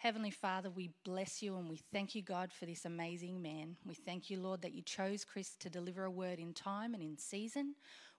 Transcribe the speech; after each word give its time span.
Heavenly 0.00 0.30
Father, 0.30 0.70
we 0.70 0.88
bless 1.04 1.42
you 1.42 1.58
and 1.58 1.68
we 1.68 1.76
thank 1.92 2.14
you, 2.14 2.22
God, 2.22 2.54
for 2.54 2.64
this 2.64 2.86
amazing 2.86 3.42
man. 3.42 3.76
We 3.84 3.92
thank 3.92 4.30
you, 4.30 4.40
Lord, 4.40 4.62
that 4.62 4.72
you 4.72 4.80
chose 4.80 5.26
Chris 5.26 5.56
to 5.56 5.68
deliver 5.68 6.04
a 6.04 6.10
word 6.10 6.38
in 6.38 6.54
time 6.54 6.94
and 6.94 7.02
in 7.02 7.18
season. 7.18 7.74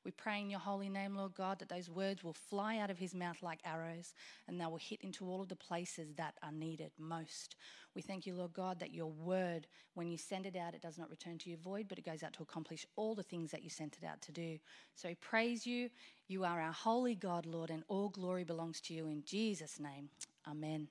We 0.06 0.12
pray 0.12 0.42
in 0.42 0.52
your 0.52 0.60
holy 0.60 0.90
name, 0.90 1.16
Lord 1.16 1.34
God, 1.34 1.58
that 1.58 1.70
those 1.70 1.90
words 1.90 2.24
will 2.24 2.36
fly 2.36 2.78
out 2.78 2.92
of 2.92 3.00
his 3.00 3.16
mouth 3.16 3.42
like 3.42 3.62
arrows 3.66 4.14
and 4.48 4.62
they 4.62 4.66
will 4.68 4.78
hit 4.78 5.02
into 5.02 5.26
all 5.26 5.42
of 5.42 5.50
the 5.50 5.56
places 5.56 6.14
that 6.18 6.36
are 6.44 6.52
needed 6.52 6.92
most. 7.00 7.56
We 7.96 8.04
thank 8.04 8.28
you, 8.28 8.36
Lord 8.36 8.54
God, 8.54 8.80
that 8.80 8.94
your 8.94 9.10
word, 9.10 9.66
when 9.96 10.08
you 10.08 10.20
send 10.20 10.46
it 10.46 10.56
out, 10.56 10.76
it 10.76 10.84
does 10.84 11.00
not 11.00 11.10
return 11.10 11.40
to 11.40 11.50
you 11.50 11.58
void, 11.58 11.88
but 11.88 11.98
it 11.98 12.06
goes 12.06 12.22
out 12.22 12.34
to 12.34 12.44
accomplish 12.44 12.86
all 12.96 13.16
the 13.16 13.24
things 13.24 13.50
that 13.50 13.64
you 13.64 13.72
sent 13.72 13.98
it 14.00 14.06
out 14.06 14.22
to 14.22 14.32
do. 14.32 14.60
So 14.94 15.10
we 15.10 15.16
praise 15.16 15.66
you. 15.66 15.90
You 16.28 16.44
are 16.44 16.62
our 16.62 16.74
holy 16.74 17.16
God, 17.16 17.48
Lord, 17.48 17.72
and 17.72 17.84
all 17.88 18.10
glory 18.10 18.44
belongs 18.44 18.82
to 18.82 18.94
you 18.94 19.08
in 19.08 19.24
Jesus' 19.24 19.80
name. 19.80 20.10
Amen. 20.48 20.88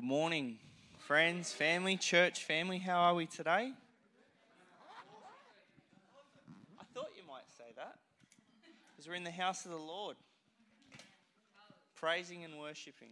Good 0.00 0.06
morning, 0.06 0.56
friends, 0.96 1.52
family, 1.52 1.98
church 1.98 2.42
family. 2.44 2.78
How 2.78 3.00
are 3.00 3.14
we 3.14 3.26
today? 3.26 3.74
I 6.78 6.84
thought 6.94 7.08
you 7.14 7.22
might 7.28 7.44
say 7.58 7.64
that 7.76 7.96
because 8.88 9.06
we're 9.06 9.16
in 9.16 9.24
the 9.24 9.30
house 9.30 9.66
of 9.66 9.72
the 9.72 9.76
Lord, 9.76 10.16
praising 11.96 12.44
and 12.44 12.58
worshiping. 12.58 13.10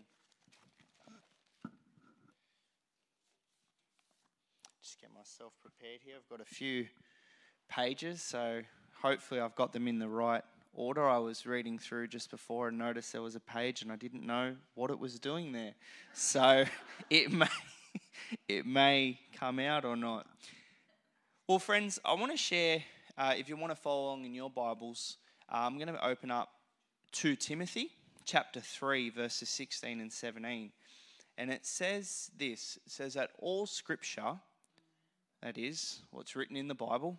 Just 4.82 4.98
get 4.98 5.10
myself 5.14 5.52
prepared 5.60 6.00
here. 6.02 6.14
I've 6.16 6.30
got 6.30 6.40
a 6.40 6.48
few 6.48 6.86
pages, 7.68 8.22
so 8.22 8.62
hopefully 9.02 9.40
I've 9.40 9.56
got 9.56 9.74
them 9.74 9.86
in 9.88 9.98
the 9.98 10.08
right 10.08 10.42
order 10.72 11.08
I 11.08 11.18
was 11.18 11.46
reading 11.46 11.78
through 11.78 12.08
just 12.08 12.30
before 12.30 12.68
and 12.68 12.78
noticed 12.78 13.12
there 13.12 13.22
was 13.22 13.34
a 13.34 13.40
page 13.40 13.82
and 13.82 13.90
I 13.90 13.96
didn't 13.96 14.24
know 14.24 14.56
what 14.74 14.90
it 14.90 14.98
was 14.98 15.18
doing 15.18 15.52
there. 15.52 15.74
So 16.14 16.64
it 17.10 17.32
may 17.32 17.48
it 18.48 18.66
may 18.66 19.18
come 19.38 19.58
out 19.58 19.84
or 19.84 19.96
not. 19.96 20.26
Well, 21.46 21.58
friends, 21.58 21.98
I 22.04 22.14
want 22.14 22.32
to 22.32 22.38
share. 22.38 22.82
Uh, 23.16 23.34
if 23.36 23.48
you 23.48 23.56
want 23.56 23.72
to 23.72 23.80
follow 23.80 24.06
along 24.06 24.24
in 24.24 24.34
your 24.34 24.50
Bibles, 24.50 25.16
uh, 25.50 25.56
I'm 25.62 25.76
going 25.76 25.88
to 25.88 26.06
open 26.06 26.30
up 26.30 26.50
to 27.12 27.34
Timothy 27.34 27.90
chapter 28.24 28.60
three, 28.60 29.10
verses 29.10 29.48
16 29.48 30.00
and 30.00 30.12
17, 30.12 30.70
and 31.38 31.50
it 31.50 31.64
says 31.64 32.30
this: 32.36 32.78
it 32.84 32.92
says 32.92 33.14
that 33.14 33.30
all 33.38 33.66
Scripture, 33.66 34.38
that 35.42 35.56
is 35.56 36.02
what's 36.10 36.36
written 36.36 36.56
in 36.56 36.68
the 36.68 36.74
Bible, 36.74 37.16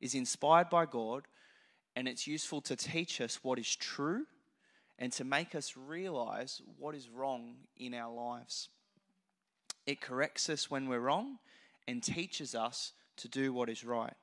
is 0.00 0.14
inspired 0.14 0.68
by 0.68 0.84
God 0.84 1.22
and 1.96 2.08
it's 2.08 2.26
useful 2.26 2.60
to 2.62 2.76
teach 2.76 3.20
us 3.20 3.40
what 3.42 3.58
is 3.58 3.74
true 3.74 4.26
and 4.98 5.12
to 5.12 5.24
make 5.24 5.54
us 5.54 5.74
realize 5.76 6.60
what 6.78 6.94
is 6.94 7.08
wrong 7.08 7.54
in 7.76 7.94
our 7.94 8.12
lives. 8.12 8.68
It 9.86 10.00
corrects 10.00 10.48
us 10.48 10.70
when 10.70 10.88
we're 10.88 11.00
wrong 11.00 11.38
and 11.88 12.02
teaches 12.02 12.54
us 12.54 12.92
to 13.16 13.28
do 13.28 13.52
what 13.52 13.68
is 13.68 13.84
right. 13.84 14.14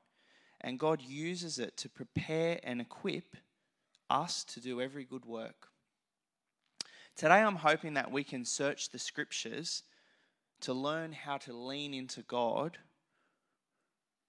And 0.61 0.79
God 0.79 1.01
uses 1.01 1.59
it 1.59 1.77
to 1.77 1.89
prepare 1.89 2.59
and 2.63 2.79
equip 2.79 3.35
us 4.09 4.43
to 4.45 4.59
do 4.59 4.81
every 4.81 5.03
good 5.03 5.25
work. 5.25 5.67
Today, 7.15 7.41
I'm 7.41 7.55
hoping 7.55 7.95
that 7.95 8.11
we 8.11 8.23
can 8.23 8.45
search 8.45 8.89
the 8.89 8.99
scriptures 8.99 9.83
to 10.61 10.73
learn 10.73 11.11
how 11.11 11.37
to 11.37 11.53
lean 11.53 11.93
into 11.93 12.21
God 12.21 12.77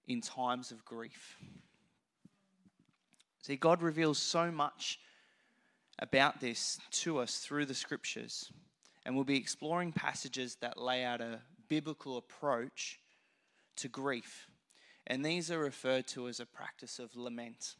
in 0.07 0.21
times 0.21 0.71
of 0.71 0.83
grief. 0.85 1.37
See, 3.41 3.55
God 3.55 3.81
reveals 3.81 4.17
so 4.17 4.51
much 4.51 4.99
about 5.99 6.39
this 6.39 6.79
to 6.91 7.19
us 7.19 7.37
through 7.37 7.65
the 7.65 7.73
scriptures. 7.73 8.51
And 9.05 9.15
we'll 9.15 9.23
be 9.23 9.37
exploring 9.37 9.91
passages 9.91 10.55
that 10.61 10.79
lay 10.79 11.03
out 11.03 11.21
a 11.21 11.39
biblical 11.67 12.17
approach 12.17 12.99
to 13.77 13.87
grief. 13.87 14.47
And 15.07 15.23
these 15.23 15.49
are 15.49 15.59
referred 15.59 16.07
to 16.07 16.27
as 16.27 16.39
a 16.39 16.45
practice 16.45 16.99
of 16.99 17.15
lament. 17.15 17.75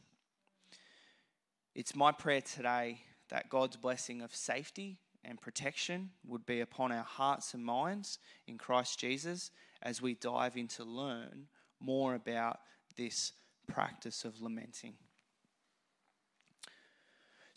It's 1.74 1.94
my 1.94 2.10
prayer 2.10 2.40
today 2.40 3.02
that 3.28 3.48
God's 3.48 3.76
blessing 3.76 4.22
of 4.22 4.34
safety 4.34 4.98
and 5.24 5.40
protection 5.40 6.10
would 6.26 6.46
be 6.46 6.60
upon 6.60 6.90
our 6.90 7.04
hearts 7.04 7.54
and 7.54 7.64
minds 7.64 8.18
in 8.46 8.58
Christ 8.58 8.98
Jesus 8.98 9.50
as 9.82 10.02
we 10.02 10.14
dive 10.14 10.56
in 10.56 10.68
to 10.68 10.84
learn 10.84 11.46
more 11.78 12.14
about 12.14 12.60
this 12.96 13.32
practice 13.68 14.24
of 14.24 14.40
lamenting. 14.40 14.94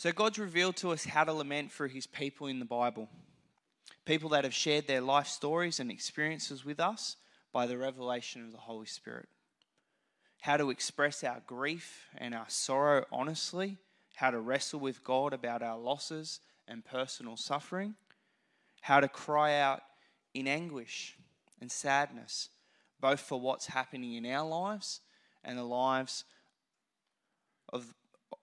So, 0.03 0.12
God's 0.12 0.38
revealed 0.38 0.75
to 0.78 0.91
us 0.91 1.06
how 1.06 1.24
to 1.24 1.31
lament 1.31 1.72
for 1.72 1.88
his 1.88 2.06
people 2.06 2.47
in 2.47 2.59
the 2.59 2.66
Bible. 2.66 3.08
People 4.03 4.31
that 4.31 4.44
have 4.44 4.53
shared 4.53 4.86
their 4.86 5.00
life 5.00 5.28
stories 5.28 5.80
and 5.80 5.90
experiences 5.90 6.66
with 6.66 6.81
us 6.81 7.16
by 7.53 7.68
the 7.68 7.78
revelation 7.78 8.44
of 8.44 8.52
the 8.52 8.58
Holy 8.58 8.86
Spirit. 8.86 9.30
How 10.41 10.58
to 10.58 10.72
express 10.72 11.24
our 11.24 11.41
grief 11.47 12.09
and 12.18 12.36
our 12.36 12.47
sorrow 12.50 13.06
honestly, 13.14 13.78
how 14.16 14.31
to 14.31 14.41
wrestle 14.41 14.81
with 14.81 15.06
God 15.06 15.31
about 15.31 15.64
our 15.64 15.80
losses 15.80 16.41
and 16.68 16.84
personal 16.84 17.38
suffering, 17.38 17.96
how 18.81 19.00
to 19.00 19.08
cry 19.08 19.58
out 19.58 19.84
in 20.34 20.50
anguish 20.50 21.18
and 21.62 21.72
sadness, 21.72 22.50
both 23.00 23.22
for 23.22 23.40
what's 23.40 23.68
happening 23.68 24.16
in 24.16 24.25
our 24.25 24.46
lives 24.46 25.00
and 25.46 25.58
the 25.58 25.64
lives 25.64 26.25
of, 27.72 27.96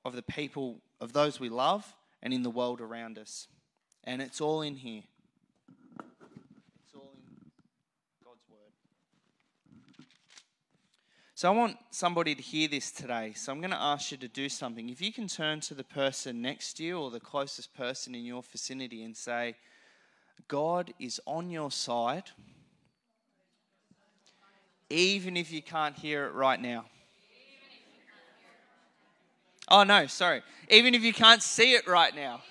of 0.06 0.16
the 0.16 0.22
people 0.22 0.81
of 1.00 1.12
those 1.12 1.40
we 1.40 1.48
love 1.48 1.94
and 2.22 2.32
in 2.32 2.42
the 2.42 2.50
world 2.50 2.80
around 2.80 3.18
us. 3.18 3.48
And 4.04 4.20
it's 4.22 4.40
all 4.40 4.62
in 4.62 4.76
here. 4.76 5.02
It's 5.98 6.94
all 6.94 7.12
in 7.14 7.50
God's 8.24 8.44
Word. 8.48 10.06
So 11.34 11.52
I 11.52 11.56
want 11.56 11.76
somebody 11.90 12.34
to 12.34 12.42
hear 12.42 12.68
this 12.68 12.90
today. 12.90 13.32
So 13.34 13.52
I'm 13.52 13.60
going 13.60 13.70
to 13.70 13.80
ask 13.80 14.10
you 14.12 14.18
to 14.18 14.28
do 14.28 14.48
something. 14.48 14.88
If 14.88 15.00
you 15.00 15.12
can 15.12 15.28
turn 15.28 15.60
to 15.60 15.74
the 15.74 15.84
person 15.84 16.42
next 16.42 16.74
to 16.74 16.84
you 16.84 16.98
or 16.98 17.10
the 17.10 17.20
closest 17.20 17.74
person 17.74 18.14
in 18.14 18.24
your 18.24 18.42
vicinity 18.42 19.02
and 19.04 19.16
say, 19.16 19.56
God 20.48 20.92
is 20.98 21.20
on 21.26 21.50
your 21.50 21.70
side, 21.70 22.30
even 24.88 25.36
if 25.36 25.52
you 25.52 25.62
can't 25.62 25.96
hear 25.96 26.26
it 26.26 26.34
right 26.34 26.60
now. 26.60 26.86
Oh, 29.70 29.84
no, 29.84 30.06
sorry. 30.06 30.42
Even 30.69 30.94
if 30.94 31.03
you 31.03 31.12
can't 31.12 31.42
see 31.42 31.75
it 31.75 31.86
right 31.86 32.14
now. 32.14 32.42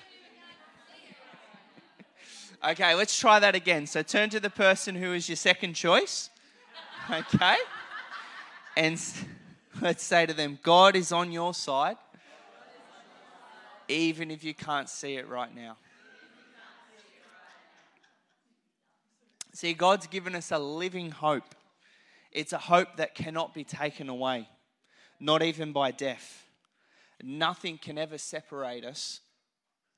Okay, 2.66 2.96
let's 2.96 3.18
try 3.18 3.40
that 3.40 3.56
again. 3.56 3.88
So 3.88 4.02
turn 4.02 4.30
to 4.30 4.40
the 4.40 4.50
person 4.50 4.96
who 4.96 5.14
is 5.14 5.28
your 5.28 5.36
second 5.36 5.74
choice. 5.74 6.30
Okay? 7.10 7.56
And 8.78 9.02
let's 9.82 10.04
say 10.04 10.26
to 10.26 10.34
them, 10.34 10.60
God 10.64 10.96
is 10.96 11.12
on 11.12 11.32
your 11.32 11.54
side, 11.54 11.98
even 13.88 14.32
if 14.32 14.44
you 14.44 14.54
can't 14.54 14.90
see 14.90 15.16
it 15.16 15.28
right 15.28 15.54
now. 15.54 15.78
See, 19.54 19.74
God's 19.74 20.08
given 20.08 20.36
us 20.36 20.52
a 20.52 20.60
living 20.60 21.12
hope. 21.12 21.56
It's 22.32 22.54
a 22.54 22.58
hope 22.58 22.96
that 22.98 23.16
cannot 23.16 23.54
be 23.54 23.66
taken 23.66 24.08
away, 24.08 24.48
not 25.20 25.44
even 25.44 25.74
by 25.74 25.92
death 25.92 26.46
nothing 27.24 27.78
can 27.78 27.98
ever 27.98 28.18
separate 28.18 28.86
us 28.86 29.22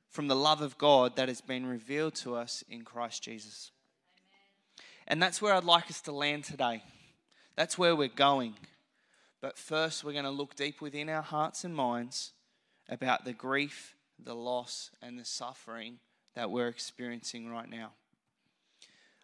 from 0.09 0.27
the 0.27 0.35
love 0.35 0.61
of 0.61 0.77
God 0.77 1.15
that 1.15 1.29
has 1.29 1.41
been 1.41 1.65
revealed 1.65 2.15
to 2.15 2.35
us 2.35 2.63
in 2.69 2.83
Christ 2.83 3.23
Jesus. 3.23 3.71
And 5.07 5.21
that's 5.21 5.41
where 5.41 5.53
I'd 5.53 5.63
like 5.63 5.89
us 5.89 6.01
to 6.01 6.11
land 6.11 6.43
today. 6.43 6.83
That's 7.55 7.77
where 7.77 7.95
we're 7.95 8.07
going. 8.07 8.55
But 9.41 9.57
first, 9.57 10.03
we're 10.03 10.13
going 10.13 10.25
to 10.25 10.31
look 10.31 10.55
deep 10.55 10.81
within 10.81 11.09
our 11.09 11.21
hearts 11.21 11.63
and 11.63 11.75
minds 11.75 12.33
about 12.89 13.25
the 13.25 13.33
grief, 13.33 13.95
the 14.23 14.35
loss, 14.35 14.91
and 15.01 15.17
the 15.17 15.25
suffering 15.25 15.99
that 16.35 16.51
we're 16.51 16.67
experiencing 16.67 17.49
right 17.49 17.69
now. 17.69 17.91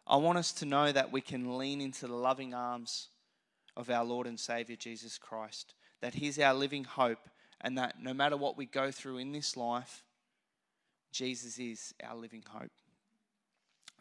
I 0.05 0.17
want 0.17 0.37
us 0.37 0.51
to 0.53 0.65
know 0.65 0.91
that 0.91 1.11
we 1.11 1.21
can 1.21 1.57
lean 1.57 1.81
into 1.81 2.07
the 2.07 2.15
loving 2.15 2.53
arms 2.53 3.09
of 3.75 3.89
our 3.89 4.05
Lord 4.05 4.25
and 4.25 4.39
Savior 4.39 4.75
Jesus 4.75 5.17
Christ, 5.17 5.73
that 6.01 6.15
He's 6.15 6.39
our 6.39 6.53
living 6.53 6.85
hope, 6.85 7.29
and 7.67 7.77
that 7.77 8.01
no 8.01 8.13
matter 8.13 8.37
what 8.37 8.57
we 8.57 8.65
go 8.65 8.91
through 8.91 9.17
in 9.17 9.33
this 9.33 9.57
life, 9.57 10.05
Jesus 11.11 11.59
is 11.59 11.93
our 12.01 12.15
living 12.15 12.41
hope. 12.47 12.71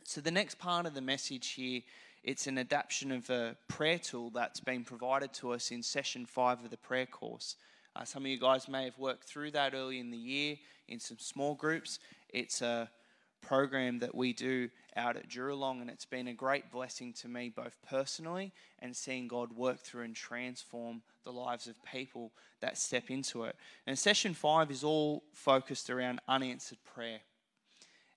So 0.05 0.21
the 0.21 0.31
next 0.31 0.61
part 0.61 0.87
of 0.87 0.95
the 0.95 1.01
message 1.01 1.49
here, 1.49 1.81
it's 2.23 2.47
an 2.47 2.59
adaptation 2.59 3.11
of 3.11 3.29
a 3.29 3.57
prayer 3.67 3.99
tool 3.99 4.31
that's 4.31 4.61
been 4.61 4.85
provided 4.85 5.33
to 5.35 5.51
us 5.51 5.73
in 5.73 5.83
session 5.83 6.27
five 6.27 6.63
of 6.63 6.71
the 6.71 6.77
prayer 6.77 7.07
course. 7.07 7.57
Uh, 7.97 8.05
some 8.05 8.23
of 8.23 8.29
you 8.29 8.39
guys 8.39 8.69
may 8.69 8.85
have 8.85 8.99
worked 9.01 9.25
through 9.25 9.51
that 9.51 9.75
early 9.75 9.99
in 9.99 10.13
the 10.13 10.17
year 10.17 10.55
in 10.87 11.01
some 11.01 11.19
small 11.19 11.57
groups. 11.57 11.99
It's 12.29 12.63
a 12.63 12.89
program 13.47 14.01
that 14.01 14.15
we 14.15 14.33
do 14.33 14.69
out 14.97 15.17
at 15.17 15.29
Juralong, 15.29 15.81
and 15.81 15.91
it's 15.91 16.05
been 16.05 16.29
a 16.29 16.35
great 16.35 16.71
blessing 16.71 17.13
to 17.15 17.29
me, 17.29 17.53
both 17.55 17.77
personally 17.89 18.53
and 18.81 18.97
seeing 18.97 19.29
God 19.29 19.53
work 19.53 19.79
through 19.79 20.05
and 20.05 20.17
transform 20.17 21.03
the 21.25 21.33
lives 21.33 21.67
of 21.67 21.75
people 21.85 22.33
that 22.61 22.79
step 22.79 23.11
into 23.11 23.45
it. 23.45 23.57
And 23.87 23.99
session 23.99 24.35
five 24.35 24.71
is 24.71 24.83
all 24.83 25.23
focused 25.33 25.91
around 25.91 26.21
unanswered 26.29 26.79
prayer. 26.95 27.21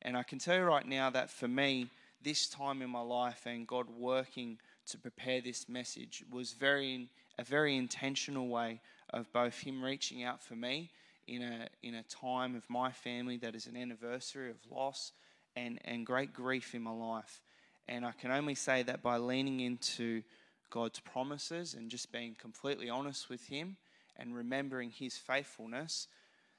And 0.02 0.16
I 0.18 0.24
can 0.24 0.40
tell 0.40 0.56
you 0.56 0.64
right 0.64 0.88
now 0.88 1.10
that 1.10 1.30
for 1.30 1.48
me, 1.48 1.88
this 2.22 2.48
time 2.48 2.82
in 2.82 2.90
my 2.90 3.02
life 3.02 3.42
and 3.46 3.68
God 3.68 3.88
working 3.90 4.58
to 4.88 4.98
prepare 4.98 5.42
this 5.42 5.70
message 5.70 6.24
was 6.32 6.54
very 6.54 7.10
a 7.38 7.44
very 7.44 7.78
intentional 7.78 8.48
way 8.48 8.82
of 9.12 9.32
both 9.32 9.60
Him 9.60 9.82
reaching 9.82 10.24
out 10.24 10.44
for 10.44 10.56
me 10.56 10.92
in 11.30 11.44
a 11.44 11.68
in 11.84 11.96
a 11.96 12.04
time 12.04 12.56
of 12.56 12.68
my 12.70 12.92
family 12.92 13.38
that 13.38 13.56
is 13.56 13.68
an 13.68 13.78
anniversary 13.78 14.50
of 14.50 14.58
loss 14.70 15.12
and, 15.56 15.80
and 15.86 16.06
great 16.06 16.34
grief 16.34 16.74
in 16.74 16.82
my 16.82 16.92
life. 16.92 17.42
And 17.88 18.06
I 18.06 18.12
can 18.12 18.32
only 18.32 18.56
say 18.56 18.84
that 18.84 19.02
by 19.02 19.18
leaning 19.18 19.60
into 19.60 20.24
God's 20.70 21.00
promises 21.00 21.74
and 21.74 21.90
just 21.90 22.12
being 22.12 22.36
completely 22.40 22.90
honest 22.90 23.30
with 23.30 23.48
Him 23.48 23.78
and 24.18 24.36
remembering 24.36 24.92
His 24.92 25.18
faithfulness, 25.18 26.08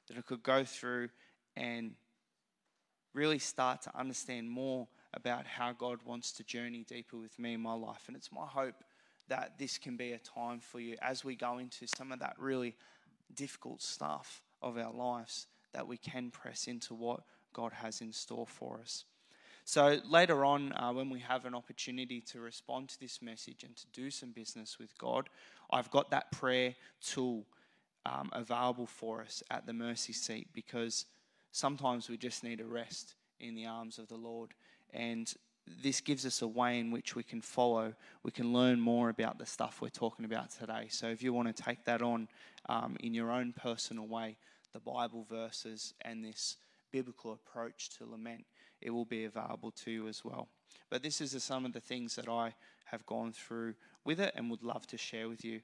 that 0.08 0.17
I 0.17 0.22
could 0.22 0.43
go 0.43 0.64
through 0.64 1.11
and 1.56 1.93
really 3.12 3.38
start 3.38 3.82
to 3.82 3.99
understand 3.99 4.50
more 4.50 4.88
about 5.14 5.46
how 5.46 5.72
God 5.72 5.99
wants 6.05 6.32
to 6.32 6.44
journey 6.44 6.84
deeper 6.88 7.17
with 7.17 7.38
me 7.38 7.55
in 7.55 7.61
my 7.61 7.75
life. 7.75 8.05
And 8.06 8.17
it's 8.17 8.32
my 8.32 8.46
hope 8.46 8.76
that 9.28 9.58
this 9.58 9.78
can 9.78 9.96
be 9.96 10.12
a 10.12 10.19
time 10.19 10.61
for 10.61 10.81
you 10.81 10.96
as 11.02 11.25
we 11.25 11.37
go 11.37 11.58
into 11.58 11.87
some 11.87 12.12
of 12.12 12.20
that 12.20 12.34
really 12.38 12.76
difficult 13.34 13.82
stuff 13.82 14.43
of 14.62 14.77
our 14.77 14.93
lives, 14.93 15.47
that 15.73 15.87
we 15.87 15.97
can 15.97 16.31
press 16.31 16.67
into 16.67 16.95
what 16.95 17.21
God 17.53 17.73
has 17.73 18.01
in 18.01 18.12
store 18.12 18.47
for 18.47 18.81
us. 18.81 19.05
So 19.65 20.01
later 20.05 20.45
on, 20.45 20.73
uh, 20.73 20.93
when 20.93 21.11
we 21.11 21.21
have 21.21 21.45
an 21.45 21.55
opportunity 21.55 22.21
to 22.33 22.41
respond 22.41 22.89
to 22.89 23.01
this 23.01 23.23
message 23.23 23.62
and 23.62 23.77
to 23.77 23.87
do 23.93 24.11
some 24.11 24.31
business 24.31 24.79
with 24.79 24.97
God, 24.99 25.29
I've 25.71 25.91
got 25.91 26.11
that 26.11 26.33
prayer 26.33 26.75
tool 27.01 27.45
um, 28.07 28.31
available 28.33 28.87
for 28.87 29.21
us 29.21 29.43
at 29.51 29.67
the 29.67 29.73
mercy 29.73 30.12
seat 30.12 30.49
because 30.53 31.06
sometimes 31.53 32.09
we 32.09 32.17
just 32.17 32.43
need 32.43 32.61
a 32.61 32.65
rest 32.65 33.15
in 33.39 33.55
the 33.55 33.67
arms 33.67 33.99
of 33.99 34.09
the 34.09 34.17
Lord. 34.17 34.55
And 34.93 35.33
this 35.82 36.00
gives 36.00 36.26
us 36.26 36.43
a 36.43 36.49
way 36.49 36.78
in 36.78 36.90
which 36.90 37.14
we 37.14 37.22
can 37.22 37.40
follow, 37.40 37.94
we 38.22 38.31
can 38.31 38.52
learn 38.52 38.81
more 38.81 39.08
about 39.08 39.38
the 39.38 39.46
stuff 39.46 39.81
we're 39.81 39.88
talking 39.88 40.25
about 40.25 40.50
today. 40.50 40.87
So 40.88 41.08
if 41.08 41.22
you 41.22 41.32
want 41.32 41.55
to 41.55 41.62
take 41.62 41.84
that 41.84 42.02
on 42.02 42.28
um, 42.69 42.96
in 43.00 43.14
your 43.14 43.31
own 43.31 43.52
personal 43.52 44.06
way, 44.06 44.37
the 44.72 44.81
Bible 44.81 45.26
verses 45.28 45.94
and 46.02 46.25
this 46.25 46.56
biblical 46.93 47.32
approach 47.32 47.90
to 47.99 48.05
lament, 48.05 48.44
it 48.81 48.90
will 48.90 49.05
be 49.05 49.25
available 49.25 49.70
to 49.70 49.90
you 49.90 50.08
as 50.08 50.25
well. 50.25 50.49
But 50.88 51.02
this 51.02 51.20
is 51.20 51.40
some 51.43 51.64
of 51.64 51.72
the 51.72 51.81
things 51.81 52.17
that 52.17 52.28
I 52.28 52.55
have 52.87 53.06
gone 53.06 53.32
through 53.32 53.75
with 54.05 54.20
it 54.20 54.32
and 54.34 54.50
would 54.50 54.62
love 54.62 54.87
to 54.88 54.99
share 54.99 55.28
with 55.28 55.44
you. 55.44 55.61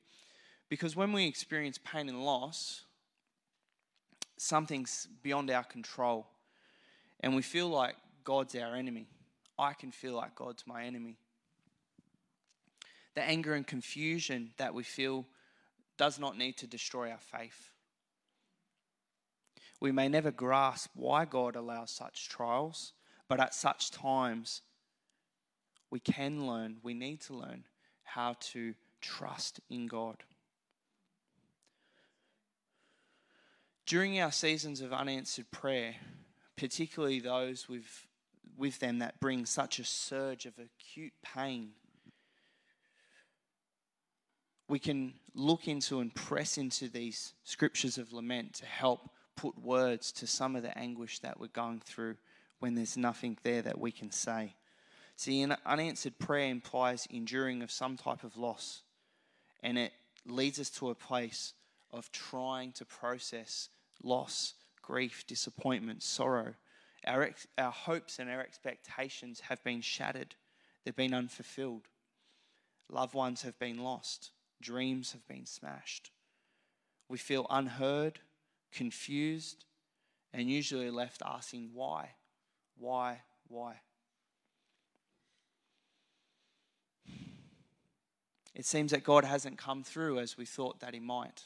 Because 0.68 0.96
when 0.96 1.12
we 1.12 1.26
experience 1.26 1.78
pain 1.78 2.08
and 2.08 2.24
loss, 2.24 2.84
something's 4.36 5.08
beyond 5.22 5.50
our 5.50 5.64
control. 5.64 6.26
And 7.20 7.34
we 7.34 7.42
feel 7.42 7.68
like 7.68 7.96
God's 8.24 8.54
our 8.56 8.74
enemy. 8.74 9.08
I 9.58 9.72
can 9.72 9.90
feel 9.90 10.14
like 10.14 10.34
God's 10.34 10.66
my 10.66 10.84
enemy. 10.84 11.16
The 13.14 13.22
anger 13.22 13.54
and 13.54 13.66
confusion 13.66 14.50
that 14.58 14.74
we 14.74 14.82
feel 14.82 15.26
does 15.96 16.18
not 16.18 16.36
need 16.36 16.58
to 16.58 16.66
destroy 16.66 17.10
our 17.10 17.18
faith. 17.18 17.70
We 19.80 19.92
may 19.92 20.08
never 20.08 20.30
grasp 20.30 20.90
why 20.94 21.24
God 21.24 21.56
allows 21.56 21.90
such 21.90 22.28
trials, 22.28 22.92
but 23.28 23.40
at 23.40 23.54
such 23.54 23.90
times, 23.90 24.62
we 25.90 26.00
can 26.00 26.46
learn, 26.46 26.76
we 26.82 26.94
need 26.94 27.20
to 27.22 27.34
learn 27.34 27.64
how 28.04 28.36
to 28.40 28.74
trust 29.00 29.60
in 29.70 29.86
God. 29.86 30.16
During 33.86 34.20
our 34.20 34.32
seasons 34.32 34.80
of 34.80 34.92
unanswered 34.92 35.50
prayer, 35.50 35.94
particularly 36.56 37.20
those 37.20 37.68
with, 37.68 38.06
with 38.58 38.78
them 38.78 38.98
that 38.98 39.20
bring 39.20 39.46
such 39.46 39.78
a 39.78 39.84
surge 39.84 40.46
of 40.46 40.54
acute 40.58 41.12
pain, 41.22 41.70
we 44.68 44.78
can 44.78 45.14
look 45.34 45.68
into 45.68 46.00
and 46.00 46.14
press 46.14 46.58
into 46.58 46.88
these 46.88 47.34
scriptures 47.44 47.98
of 47.98 48.12
lament 48.12 48.54
to 48.54 48.66
help 48.66 49.10
put 49.36 49.58
words 49.58 50.10
to 50.12 50.26
some 50.26 50.56
of 50.56 50.62
the 50.62 50.76
anguish 50.76 51.20
that 51.20 51.38
we're 51.38 51.46
going 51.48 51.80
through 51.80 52.16
when 52.58 52.74
there's 52.74 52.96
nothing 52.96 53.36
there 53.42 53.62
that 53.62 53.78
we 53.78 53.92
can 53.92 54.10
say. 54.10 54.54
See, 55.14 55.42
an 55.42 55.56
unanswered 55.64 56.18
prayer 56.18 56.48
implies 56.48 57.06
enduring 57.10 57.62
of 57.62 57.70
some 57.70 57.96
type 57.96 58.24
of 58.24 58.36
loss, 58.36 58.82
and 59.62 59.78
it 59.78 59.92
leads 60.26 60.58
us 60.58 60.70
to 60.70 60.90
a 60.90 60.94
place 60.94 61.54
of 61.92 62.10
trying 62.12 62.72
to 62.72 62.84
process 62.84 63.68
loss, 64.02 64.54
grief, 64.82 65.24
disappointment, 65.26 66.02
sorrow. 66.02 66.54
Our, 67.06 67.22
ex- 67.22 67.46
our 67.56 67.70
hopes 67.70 68.18
and 68.18 68.28
our 68.28 68.40
expectations 68.40 69.40
have 69.40 69.62
been 69.62 69.80
shattered, 69.80 70.34
they've 70.84 70.96
been 70.96 71.14
unfulfilled. 71.14 71.88
Loved 72.88 73.14
ones 73.14 73.42
have 73.42 73.58
been 73.58 73.78
lost, 73.82 74.30
dreams 74.60 75.12
have 75.12 75.26
been 75.26 75.46
smashed. 75.46 76.10
We 77.08 77.18
feel 77.18 77.46
unheard, 77.50 78.20
confused, 78.72 79.64
and 80.32 80.50
usually 80.50 80.90
left 80.90 81.22
asking 81.24 81.70
why, 81.72 82.10
why, 82.76 83.22
why. 83.48 83.80
It 88.54 88.64
seems 88.64 88.90
that 88.92 89.04
God 89.04 89.24
hasn't 89.24 89.58
come 89.58 89.84
through 89.84 90.18
as 90.18 90.38
we 90.38 90.46
thought 90.46 90.80
that 90.80 90.94
He 90.94 91.00
might. 91.00 91.44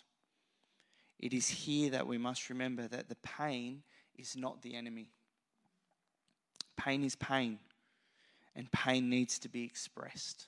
It 1.19 1.35
is 1.35 1.49
here 1.49 1.91
that 1.91 2.07
we 2.07 2.19
must 2.19 2.49
remember 2.49 2.87
that 2.89 3.09
the 3.09 3.17
pain 3.17 3.83
is 4.17 4.37
not 4.37 4.63
the 4.63 4.75
enemy. 4.75 5.09
Pain 6.81 7.05
is 7.05 7.17
pain, 7.17 7.59
and 8.57 8.71
pain 8.73 9.11
needs 9.11 9.39
to 9.41 9.49
be 9.49 9.65
expressed. 9.65 10.47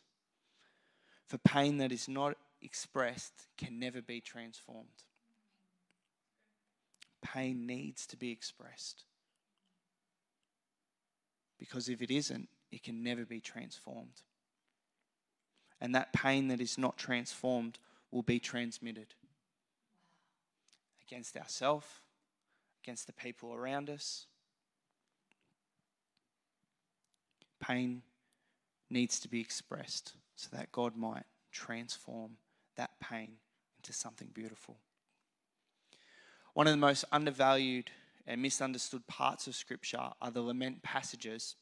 For 1.26 1.38
pain 1.38 1.78
that 1.78 1.92
is 1.92 2.08
not 2.08 2.36
expressed 2.62 3.48
can 3.56 3.78
never 3.78 4.00
be 4.00 4.20
transformed 4.20 4.88
pain 7.22 7.66
needs 7.66 8.06
to 8.08 8.16
be 8.16 8.30
expressed. 8.30 9.04
Because 11.58 11.88
if 11.88 12.02
it 12.02 12.10
isn't, 12.10 12.48
it 12.70 12.82
can 12.82 13.02
never 13.02 13.24
be 13.24 13.40
transformed. 13.40 14.22
And 15.80 15.94
that 15.94 16.12
pain 16.12 16.48
that 16.48 16.60
is 16.60 16.76
not 16.76 16.98
transformed 16.98 17.78
will 18.10 18.22
be 18.22 18.38
transmitted 18.38 19.14
against 21.06 21.36
ourselves, 21.36 21.86
against 22.82 23.06
the 23.06 23.12
people 23.12 23.54
around 23.54 23.88
us. 23.88 24.26
Pain 27.62 28.02
needs 28.90 29.18
to 29.20 29.28
be 29.28 29.40
expressed 29.40 30.12
so 30.36 30.48
that 30.52 30.72
God 30.72 30.96
might 30.96 31.24
transform 31.52 32.32
that 32.76 32.90
pain 33.00 33.32
into 33.78 33.92
something 33.92 34.28
beautiful. 34.34 34.76
One 36.54 36.66
of 36.66 36.72
the 36.72 36.78
most 36.78 37.04
undervalued 37.12 37.90
and 38.26 38.42
misunderstood 38.42 39.06
parts 39.06 39.46
of 39.46 39.54
Scripture 39.54 40.10
are 40.20 40.30
the 40.30 40.42
lament 40.42 40.82
passages, 40.82 41.56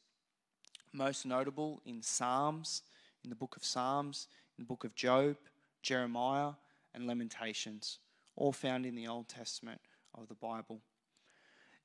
most 0.91 1.25
notable 1.25 1.81
in 1.85 2.01
Psalms, 2.01 2.81
in 3.23 3.29
the 3.29 3.35
book 3.35 3.55
of 3.55 3.63
Psalms, 3.63 4.27
in 4.57 4.63
the 4.63 4.67
book 4.67 4.83
of 4.83 4.95
Job, 4.95 5.37
Jeremiah, 5.81 6.53
and 6.93 7.07
Lamentations, 7.07 7.99
all 8.35 8.51
found 8.51 8.85
in 8.85 8.95
the 8.95 9.07
Old 9.07 9.29
Testament 9.29 9.81
of 10.13 10.27
the 10.27 10.35
Bible. 10.35 10.81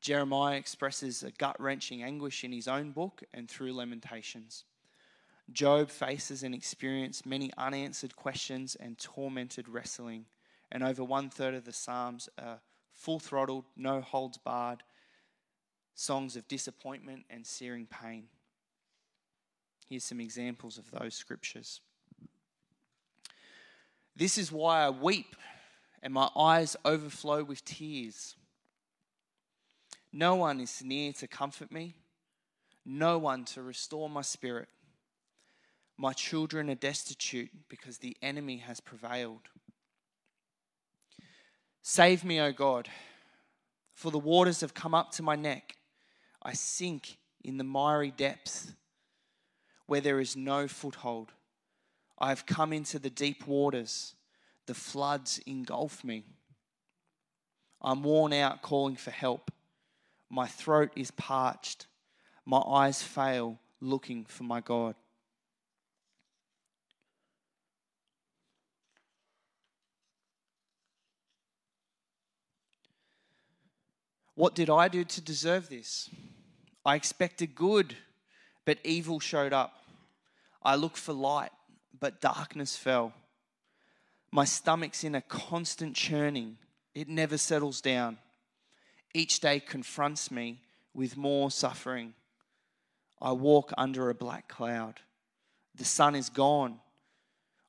Jeremiah 0.00 0.56
expresses 0.56 1.22
a 1.22 1.30
gut 1.30 1.60
wrenching 1.60 2.02
anguish 2.02 2.44
in 2.44 2.52
his 2.52 2.68
own 2.68 2.92
book 2.92 3.22
and 3.34 3.48
through 3.48 3.72
Lamentations. 3.72 4.64
Job 5.52 5.90
faces 5.90 6.42
and 6.42 6.54
experiences 6.54 7.24
many 7.24 7.52
unanswered 7.56 8.16
questions 8.16 8.76
and 8.76 8.98
tormented 8.98 9.68
wrestling, 9.68 10.26
and 10.72 10.82
over 10.82 11.04
one 11.04 11.30
third 11.30 11.54
of 11.54 11.64
the 11.64 11.72
Psalms 11.72 12.28
are 12.38 12.60
full 12.92 13.18
throttled, 13.18 13.64
no 13.76 14.00
holds 14.00 14.38
barred, 14.38 14.82
songs 15.94 16.36
of 16.36 16.48
disappointment 16.48 17.24
and 17.30 17.46
searing 17.46 17.86
pain. 17.86 18.24
Here's 19.88 20.04
some 20.04 20.20
examples 20.20 20.78
of 20.78 20.90
those 20.90 21.14
scriptures. 21.14 21.80
This 24.16 24.36
is 24.38 24.50
why 24.50 24.84
I 24.84 24.90
weep 24.90 25.36
and 26.02 26.12
my 26.12 26.28
eyes 26.36 26.76
overflow 26.84 27.44
with 27.44 27.64
tears. 27.64 28.34
No 30.18 30.34
one 30.34 30.60
is 30.60 30.82
near 30.82 31.12
to 31.12 31.26
comfort 31.28 31.70
me, 31.70 31.94
no 32.86 33.18
one 33.18 33.44
to 33.44 33.60
restore 33.60 34.08
my 34.08 34.22
spirit. 34.22 34.68
My 35.98 36.14
children 36.14 36.70
are 36.70 36.74
destitute 36.74 37.50
because 37.68 37.98
the 37.98 38.16
enemy 38.22 38.56
has 38.56 38.80
prevailed. 38.80 39.50
Save 41.82 42.24
me, 42.24 42.40
O 42.40 42.50
God, 42.50 42.88
for 43.94 44.10
the 44.10 44.18
waters 44.18 44.62
have 44.62 44.72
come 44.72 44.94
up 44.94 45.12
to 45.12 45.22
my 45.22 45.36
neck. 45.36 45.76
I 46.42 46.54
sink 46.54 47.18
in 47.44 47.58
the 47.58 47.64
miry 47.64 48.10
depth 48.10 48.74
where 49.84 50.00
there 50.00 50.18
is 50.18 50.34
no 50.34 50.66
foothold. 50.66 51.32
I 52.18 52.30
have 52.30 52.46
come 52.46 52.72
into 52.72 52.98
the 52.98 53.10
deep 53.10 53.46
waters. 53.46 54.14
The 54.64 54.72
floods 54.72 55.40
engulf 55.44 56.02
me. 56.02 56.24
I'm 57.82 58.02
worn 58.02 58.32
out 58.32 58.62
calling 58.62 58.96
for 58.96 59.10
help. 59.10 59.50
My 60.28 60.46
throat 60.46 60.90
is 60.96 61.10
parched. 61.10 61.86
My 62.44 62.58
eyes 62.58 63.02
fail 63.02 63.58
looking 63.80 64.24
for 64.24 64.44
my 64.44 64.60
God. 64.60 64.94
What 74.34 74.54
did 74.54 74.68
I 74.68 74.88
do 74.88 75.02
to 75.02 75.20
deserve 75.20 75.70
this? 75.70 76.10
I 76.84 76.94
expected 76.94 77.54
good, 77.54 77.96
but 78.66 78.78
evil 78.84 79.18
showed 79.18 79.54
up. 79.54 79.72
I 80.62 80.76
looked 80.76 80.98
for 80.98 81.14
light, 81.14 81.52
but 81.98 82.20
darkness 82.20 82.76
fell. 82.76 83.14
My 84.30 84.44
stomach's 84.44 85.04
in 85.04 85.14
a 85.14 85.22
constant 85.22 85.96
churning, 85.96 86.58
it 86.94 87.08
never 87.08 87.38
settles 87.38 87.80
down. 87.80 88.18
Each 89.16 89.40
day 89.40 89.60
confronts 89.60 90.30
me 90.30 90.60
with 90.92 91.16
more 91.16 91.50
suffering. 91.50 92.12
I 93.18 93.32
walk 93.32 93.72
under 93.78 94.10
a 94.10 94.14
black 94.14 94.46
cloud. 94.46 95.00
The 95.74 95.86
sun 95.86 96.14
is 96.14 96.28
gone. 96.28 96.80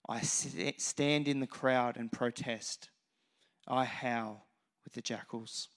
I 0.09 0.19
stand 0.23 1.25
in 1.29 1.39
the 1.39 1.47
crowd 1.47 1.95
and 1.95 2.11
protest. 2.11 2.89
I 3.65 3.85
howl 3.85 4.45
with 4.83 4.91
the 4.91 5.01
jackals. 5.01 5.69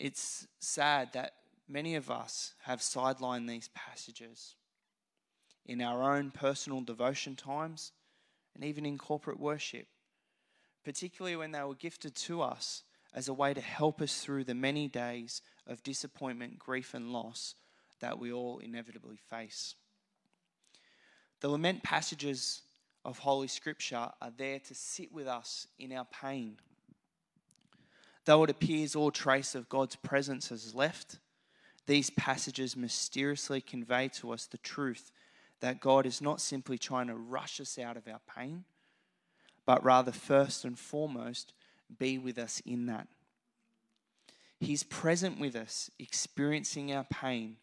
It's 0.00 0.48
sad 0.58 1.12
that 1.12 1.34
many 1.68 1.94
of 1.94 2.10
us 2.10 2.54
have 2.64 2.80
sidelined 2.80 3.46
these 3.46 3.70
passages 3.76 4.56
in 5.66 5.80
our 5.80 6.16
own 6.16 6.32
personal 6.32 6.80
devotion 6.80 7.36
times 7.36 7.92
and 8.56 8.64
even 8.64 8.84
in 8.84 8.98
corporate 8.98 9.38
worship, 9.38 9.86
particularly 10.84 11.36
when 11.36 11.52
they 11.52 11.62
were 11.62 11.74
gifted 11.74 12.14
to 12.14 12.42
us 12.42 12.82
as 13.14 13.28
a 13.28 13.34
way 13.34 13.54
to 13.54 13.60
help 13.60 14.00
us 14.00 14.20
through 14.20 14.44
the 14.44 14.54
many 14.54 14.88
days 14.88 15.42
of 15.66 15.82
disappointment, 15.82 16.58
grief, 16.58 16.94
and 16.94 17.12
loss 17.12 17.54
that 18.00 18.18
we 18.18 18.32
all 18.32 18.58
inevitably 18.58 19.16
face. 19.16 19.74
The 21.40 21.48
lament 21.48 21.82
passages 21.82 22.62
of 23.04 23.18
Holy 23.18 23.48
Scripture 23.48 24.10
are 24.20 24.32
there 24.36 24.58
to 24.60 24.74
sit 24.74 25.12
with 25.12 25.26
us 25.26 25.66
in 25.78 25.92
our 25.92 26.06
pain 26.06 26.56
Though 28.24 28.44
it 28.44 28.50
appears 28.50 28.96
all 28.96 29.10
trace 29.10 29.54
of 29.54 29.68
God's 29.68 29.96
presence 29.96 30.48
has 30.48 30.74
left, 30.74 31.18
these 31.86 32.10
passages 32.10 32.76
mysteriously 32.76 33.60
convey 33.60 34.08
to 34.08 34.32
us 34.32 34.46
the 34.46 34.58
truth 34.58 35.12
that 35.60 35.80
God 35.80 36.06
is 36.06 36.22
not 36.22 36.40
simply 36.40 36.78
trying 36.78 37.08
to 37.08 37.14
rush 37.14 37.60
us 37.60 37.78
out 37.78 37.96
of 37.96 38.08
our 38.08 38.20
pain, 38.34 38.64
but 39.66 39.82
rather, 39.84 40.12
first 40.12 40.64
and 40.64 40.78
foremost, 40.78 41.52
be 41.98 42.18
with 42.18 42.38
us 42.38 42.60
in 42.66 42.86
that. 42.86 43.08
He's 44.60 44.82
present 44.82 45.38
with 45.38 45.56
us, 45.56 45.90
experiencing 45.98 46.92
our 46.92 47.04
pain, 47.04 47.56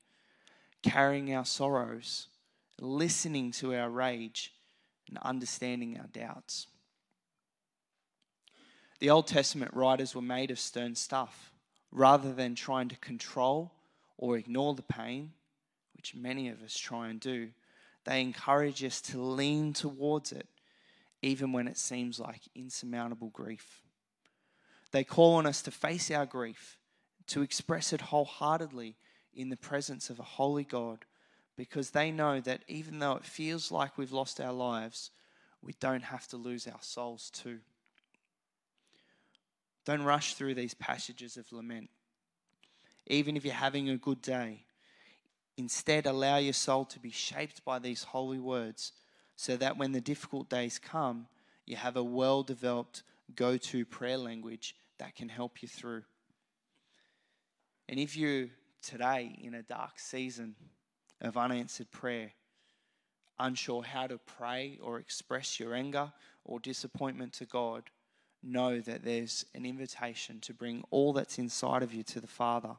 carrying 0.83 1.33
our 1.33 1.45
sorrows, 1.45 2.27
listening 2.79 3.51
to 3.51 3.75
our 3.75 3.89
rage, 3.89 4.53
and 5.07 5.17
understanding 5.19 5.97
our 5.99 6.07
doubts. 6.07 6.67
The 8.99 9.09
Old 9.09 9.27
Testament 9.27 9.73
writers 9.73 10.13
were 10.13 10.21
made 10.21 10.51
of 10.51 10.59
stern 10.59 10.95
stuff. 10.95 11.51
Rather 11.91 12.31
than 12.31 12.55
trying 12.55 12.87
to 12.87 12.95
control 12.97 13.71
or 14.17 14.37
ignore 14.37 14.75
the 14.75 14.81
pain, 14.81 15.33
which 15.95 16.15
many 16.15 16.47
of 16.47 16.63
us 16.63 16.77
try 16.77 17.09
and 17.09 17.19
do, 17.19 17.49
they 18.05 18.21
encourage 18.21 18.83
us 18.83 19.01
to 19.01 19.21
lean 19.21 19.73
towards 19.73 20.31
it, 20.31 20.47
even 21.21 21.51
when 21.51 21.67
it 21.67 21.77
seems 21.77 22.19
like 22.19 22.41
insurmountable 22.55 23.29
grief. 23.29 23.81
They 24.91 25.03
call 25.03 25.35
on 25.35 25.45
us 25.45 25.61
to 25.63 25.71
face 25.71 26.11
our 26.11 26.25
grief, 26.25 26.77
to 27.27 27.41
express 27.41 27.93
it 27.93 28.01
wholeheartedly 28.01 28.97
in 29.33 29.49
the 29.49 29.57
presence 29.57 30.09
of 30.09 30.19
a 30.19 30.23
holy 30.23 30.63
God, 30.63 31.05
because 31.55 31.91
they 31.91 32.11
know 32.11 32.41
that 32.41 32.63
even 32.67 32.99
though 32.99 33.13
it 33.13 33.25
feels 33.25 33.71
like 33.71 33.97
we've 33.97 34.11
lost 34.11 34.41
our 34.41 34.51
lives, 34.51 35.11
we 35.61 35.73
don't 35.79 36.03
have 36.03 36.27
to 36.29 36.37
lose 36.37 36.67
our 36.67 36.81
souls 36.81 37.29
too. 37.29 37.59
Don't 39.85 40.03
rush 40.03 40.33
through 40.33 40.55
these 40.55 40.73
passages 40.73 41.37
of 41.37 41.51
lament. 41.51 41.89
Even 43.07 43.35
if 43.37 43.45
you're 43.45 43.53
having 43.53 43.89
a 43.89 43.97
good 43.97 44.21
day, 44.21 44.65
instead 45.57 46.05
allow 46.05 46.37
your 46.37 46.53
soul 46.53 46.85
to 46.85 46.99
be 46.99 47.11
shaped 47.11 47.63
by 47.63 47.79
these 47.79 48.03
holy 48.03 48.39
words 48.39 48.91
so 49.41 49.57
that 49.57 49.75
when 49.75 49.91
the 49.91 49.99
difficult 49.99 50.51
days 50.51 50.77
come, 50.77 51.25
you 51.65 51.75
have 51.75 51.97
a 51.97 52.03
well 52.03 52.43
developed 52.43 53.01
go 53.35 53.57
to 53.57 53.83
prayer 53.87 54.19
language 54.19 54.75
that 54.99 55.15
can 55.15 55.29
help 55.29 55.63
you 55.63 55.67
through. 55.67 56.03
And 57.89 57.99
if 57.99 58.15
you're 58.15 58.49
today 58.83 59.35
in 59.41 59.55
a 59.55 59.63
dark 59.63 59.97
season 59.97 60.55
of 61.21 61.37
unanswered 61.37 61.89
prayer, 61.89 62.33
unsure 63.39 63.81
how 63.81 64.05
to 64.05 64.19
pray 64.19 64.77
or 64.79 64.99
express 64.99 65.59
your 65.59 65.73
anger 65.73 66.13
or 66.45 66.59
disappointment 66.59 67.33
to 67.33 67.45
God, 67.47 67.85
know 68.43 68.79
that 68.79 69.03
there's 69.03 69.43
an 69.55 69.65
invitation 69.65 70.39
to 70.41 70.53
bring 70.53 70.83
all 70.91 71.13
that's 71.13 71.39
inside 71.39 71.81
of 71.81 71.95
you 71.95 72.03
to 72.03 72.21
the 72.21 72.27
Father. 72.27 72.75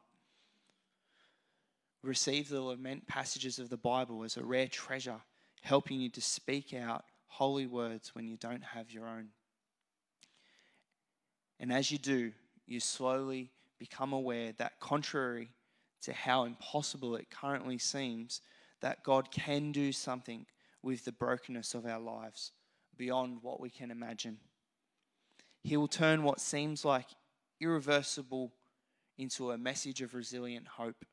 Receive 2.04 2.49
the 2.49 2.62
lament 2.62 3.09
passages 3.09 3.59
of 3.59 3.69
the 3.69 3.76
Bible 3.76 4.23
as 4.23 4.37
a 4.37 4.45
rare 4.45 4.69
treasure, 4.69 5.23
helping 5.62 6.00
you 6.00 6.11
to 6.11 6.21
speak 6.21 6.75
out 6.75 7.04
holy 7.26 7.66
words 7.66 8.14
when 8.14 8.28
you 8.28 8.37
don't 8.37 8.62
have 8.62 8.90
your 8.90 9.07
own. 9.07 9.28
And 11.59 11.73
as 11.73 11.90
you 11.90 11.99
do, 11.99 12.33
you 12.66 12.81
slowly 12.81 13.50
become 13.78 14.12
aware 14.12 14.52
that, 14.59 14.78
contrary 14.81 15.50
to 16.02 16.12
how 16.12 16.45
impossible 16.45 17.16
it 17.16 17.31
currently 17.31 17.78
seems, 17.78 18.40
that 18.81 19.04
God 19.04 19.31
can 19.31 19.73
do 19.73 19.92
something 19.92 20.47
with 20.83 21.04
the 21.04 21.12
brokenness 21.12 21.75
of 21.75 21.87
our 21.87 22.00
lives 22.00 22.52
beyond 22.97 23.38
what 23.42 23.61
we 23.61 23.71
can 23.71 23.90
imagine. 23.90 24.38
He 25.62 25.76
will 25.76 25.88
turn 25.88 26.25
what 26.25 26.40
seems 26.40 26.85
like 26.85 27.07
irreversible 27.61 28.52
into 29.16 29.52
a 29.52 29.59
message 29.59 30.02
of 30.02 30.14
resilient 30.14 30.66
hope. 30.66 31.04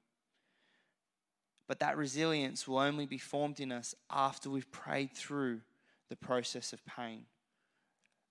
But 1.69 1.79
that 1.79 1.95
resilience 1.95 2.67
will 2.67 2.79
only 2.79 3.05
be 3.05 3.17
formed 3.17 3.61
in 3.61 3.71
us 3.71 3.95
after 4.11 4.49
we've 4.49 4.69
prayed 4.71 5.13
through 5.13 5.61
the 6.09 6.17
process 6.17 6.73
of 6.73 6.85
pain. 6.85 7.23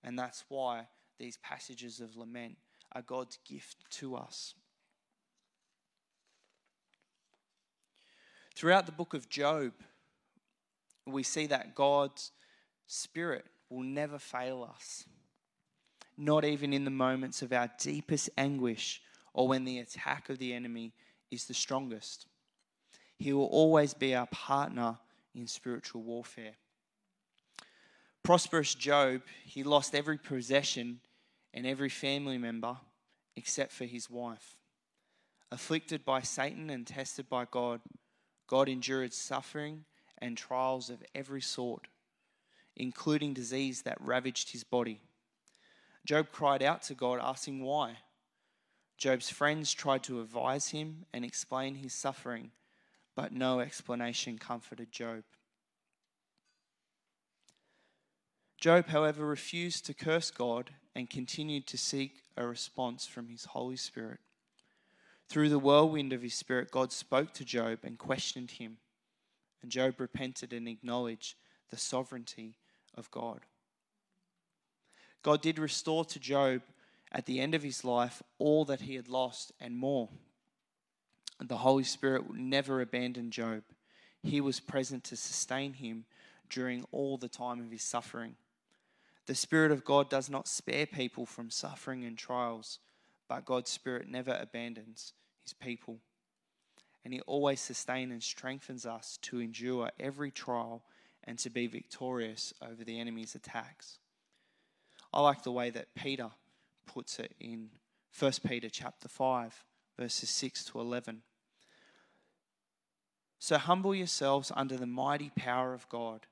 And 0.05 0.19
that's 0.19 0.45
why 0.49 0.89
these 1.19 1.39
passages 1.39 2.01
of 2.01 2.17
lament 2.17 2.57
are 2.93 3.01
God's 3.01 3.39
gift 3.49 3.77
to 3.93 4.17
us. 4.17 4.55
Throughout 8.55 8.85
the 8.85 8.93
book 8.93 9.15
of 9.15 9.31
Job, 9.31 9.73
we 11.07 11.23
see 11.23 11.47
that 11.47 11.75
God's 11.75 12.33
Spirit 12.87 13.47
will 13.71 13.85
never 13.85 14.19
fail 14.19 14.69
us 14.71 15.05
not 16.19 16.45
even 16.45 16.73
in 16.73 16.85
the 16.85 16.91
moments 16.91 17.43
of 17.43 17.53
our 17.53 17.71
deepest 17.79 18.29
anguish 18.37 19.01
or 19.33 19.47
when 19.47 19.65
the 19.65 19.79
attack 19.79 20.29
of 20.29 20.39
the 20.39 20.53
enemy 20.53 20.93
is 21.31 21.45
the 21.45 21.55
strongest. 21.55 22.27
He 23.19 23.33
will 23.33 23.47
always 23.47 23.95
be 23.95 24.15
our 24.15 24.27
partner 24.27 24.99
in 25.35 25.47
spiritual 25.47 26.03
warfare. 26.03 26.55
Prosperous 28.23 28.75
Job, 28.75 29.23
he 29.45 29.63
lost 29.63 29.95
every 29.95 30.19
possession 30.19 31.01
and 31.55 31.67
every 31.67 31.89
family 31.89 32.39
member 32.39 32.77
except 33.37 33.73
for 33.73 33.85
his 33.85 34.11
wife. 34.11 34.57
Afflicted 35.51 36.05
by 36.05 36.21
Satan 36.21 36.69
and 36.69 36.87
tested 36.87 37.29
by 37.29 37.47
God, 37.51 37.81
God 38.47 38.69
endured 38.69 39.15
suffering 39.15 39.85
and 40.19 40.37
trials 40.37 40.91
of 40.91 41.03
every 41.15 41.41
sort, 41.41 41.89
including 42.77 43.33
disease 43.33 43.83
that 43.83 44.01
ravaged 44.01 44.51
his 44.51 44.65
body. 44.65 45.01
Job 46.05 46.29
cried 46.33 46.63
out 46.63 46.83
to 46.83 46.95
God, 46.95 47.21
asking 47.23 47.63
why. 47.63 47.99
Job's 48.97 49.31
friends 49.31 49.73
tried 49.73 50.03
to 50.05 50.21
advise 50.21 50.69
him 50.69 51.05
and 51.13 51.25
explain 51.25 51.77
his 51.77 51.95
suffering, 51.95 52.51
but 53.19 53.33
no 53.33 53.59
explanation 53.59 54.39
comforted 54.39 54.93
Job. 54.93 55.25
Job, 58.61 58.87
however, 58.87 59.27
refused 59.27 59.85
to 59.87 59.93
curse 59.93 60.31
God 60.31 60.71
and 60.95 61.11
continued 61.11 61.67
to 61.67 61.77
seek 61.77 62.23
a 62.37 62.47
response 62.47 63.09
from 63.09 63.27
his 63.27 63.47
Holy 63.47 63.75
Spirit. 63.75 64.21
Through 65.29 65.49
the 65.49 65.59
whirlwind 65.59 66.13
of 66.13 66.23
his 66.23 66.35
spirit, 66.35 66.71
God 66.71 66.93
spoke 66.93 67.35
to 67.35 67.45
Job 67.45 67.81
and 67.83 67.99
questioned 67.99 68.53
him, 68.53 68.77
and 69.63 69.73
Job 69.73 69.99
repented 69.99 70.53
and 70.53 70.69
acknowledged 70.69 71.35
the 71.71 71.77
sovereignty 71.77 72.55
of 72.95 73.11
God. 73.11 73.41
God 75.25 75.43
did 75.43 75.59
restore 75.59 76.05
to 76.05 76.21
Job 76.21 76.63
at 77.11 77.27
the 77.27 77.41
end 77.41 77.57
of 77.57 77.65
his 77.65 77.85
life 77.85 78.23
all 78.39 78.65
that 78.67 78.83
he 78.83 78.95
had 78.95 79.09
lost 79.09 79.51
and 79.59 79.77
more. 79.77 80.09
The 81.41 81.59
Holy 81.59 81.85
Spirit 81.85 82.35
never 82.35 82.81
abandoned 82.81 83.33
Job. 83.33 83.63
He 84.23 84.41
was 84.41 84.61
present 84.61 85.05
to 85.05 85.17
sustain 85.17 85.75
him 85.75 86.05
during 86.51 86.85
all 86.91 87.17
the 87.17 87.29
time 87.29 87.61
of 87.61 87.71
his 87.71 87.83
suffering. 87.83 88.37
The 89.27 89.35
Spirit 89.35 89.71
of 89.71 89.85
God 89.85 90.09
does 90.09 90.29
not 90.29 90.49
spare 90.49 90.87
people 90.87 91.27
from 91.27 91.51
suffering 91.51 92.05
and 92.05 92.19
trials, 92.19 92.81
but 93.29 93.45
God's 93.45 93.71
Spirit 93.71 94.09
never 94.09 94.37
abandons 94.41 95.13
his 95.43 95.53
people. 95.53 95.99
And 97.05 97.15
he 97.15 97.21
always 97.21 97.61
sustains 97.61 98.11
and 98.11 98.23
strengthens 98.23 98.85
us 98.85 99.19
to 99.23 99.41
endure 99.41 99.91
every 100.01 100.31
trial 100.31 100.83
and 101.25 101.39
to 101.39 101.51
be 101.51 101.67
victorious 101.67 102.53
over 102.63 102.85
the 102.85 102.99
enemy's 102.99 103.35
attacks. 103.35 103.99
I 105.13 105.21
like 105.21 105.43
the 105.43 105.53
way 105.53 105.71
that 105.71 105.95
Peter 105.95 106.31
puts 106.87 107.19
it 107.19 107.35
in 107.39 107.71
1 108.19 108.33
Peter 108.47 108.69
chapter 108.69 109.09
5 109.09 109.65
verses 109.99 110.31
6 110.31 110.65
to 110.65 110.81
11. 110.81 111.23
So 113.39 113.59
humble 113.59 113.95
yourselves 113.95 114.53
under 114.55 114.77
the 114.77 114.87
mighty 114.87 115.31
power 115.37 115.75
of 115.75 115.89
God, 115.89 116.27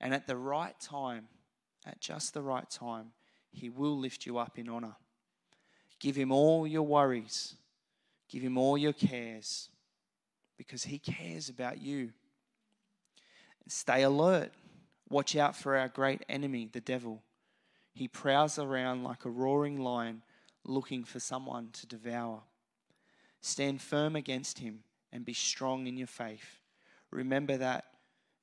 and 0.00 0.14
at 0.14 0.26
the 0.26 0.36
right 0.36 0.78
time, 0.80 1.28
at 1.86 2.00
just 2.00 2.34
the 2.34 2.42
right 2.42 2.68
time, 2.68 3.12
he 3.50 3.68
will 3.68 3.96
lift 3.96 4.26
you 4.26 4.38
up 4.38 4.58
in 4.58 4.68
honor. 4.68 4.96
Give 5.98 6.16
him 6.16 6.30
all 6.30 6.66
your 6.66 6.82
worries, 6.82 7.54
give 8.28 8.42
him 8.42 8.58
all 8.58 8.76
your 8.76 8.92
cares, 8.92 9.70
because 10.58 10.84
he 10.84 10.98
cares 10.98 11.48
about 11.48 11.80
you. 11.80 12.10
Stay 13.68 14.02
alert. 14.02 14.52
Watch 15.08 15.36
out 15.36 15.56
for 15.56 15.76
our 15.76 15.88
great 15.88 16.22
enemy, 16.28 16.68
the 16.70 16.80
devil. 16.80 17.22
He 17.92 18.08
prowls 18.08 18.58
around 18.58 19.04
like 19.04 19.24
a 19.24 19.30
roaring 19.30 19.80
lion 19.80 20.22
looking 20.64 21.04
for 21.04 21.20
someone 21.20 21.70
to 21.72 21.86
devour. 21.86 22.42
Stand 23.46 23.80
firm 23.80 24.16
against 24.16 24.58
him 24.58 24.80
and 25.12 25.24
be 25.24 25.32
strong 25.32 25.86
in 25.86 25.96
your 25.96 26.08
faith. 26.08 26.58
Remember 27.12 27.56
that 27.56 27.84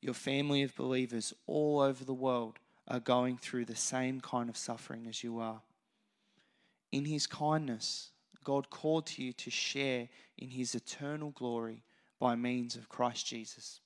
your 0.01 0.13
family 0.13 0.63
of 0.63 0.77
believers 0.77 1.33
all 1.45 1.81
over 1.81 2.05
the 2.05 2.13
world 2.13 2.57
are 2.87 3.01
going 3.01 3.37
through 3.37 3.65
the 3.65 3.75
same 3.75 4.21
kind 4.21 4.47
of 4.47 4.55
suffering 4.55 5.05
as 5.09 5.21
you 5.21 5.39
are. 5.39 5.61
In 6.93 7.03
his 7.03 7.27
kindness, 7.27 8.11
God 8.45 8.69
called 8.69 9.05
to 9.07 9.21
you 9.21 9.33
to 9.33 9.51
share 9.51 10.07
in 10.37 10.51
his 10.51 10.73
eternal 10.73 11.31
glory 11.31 11.83
by 12.17 12.35
means 12.35 12.77
of 12.77 12.87
Christ 12.87 13.27
Jesus. 13.27 13.81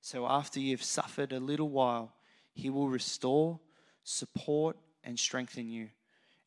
So 0.00 0.26
after 0.26 0.58
you've 0.58 0.82
suffered 0.82 1.34
a 1.34 1.38
little 1.38 1.68
while, 1.68 2.14
he 2.54 2.70
will 2.70 2.88
restore, 2.88 3.60
support, 4.04 4.78
and 5.04 5.18
strengthen 5.18 5.68
you, 5.68 5.90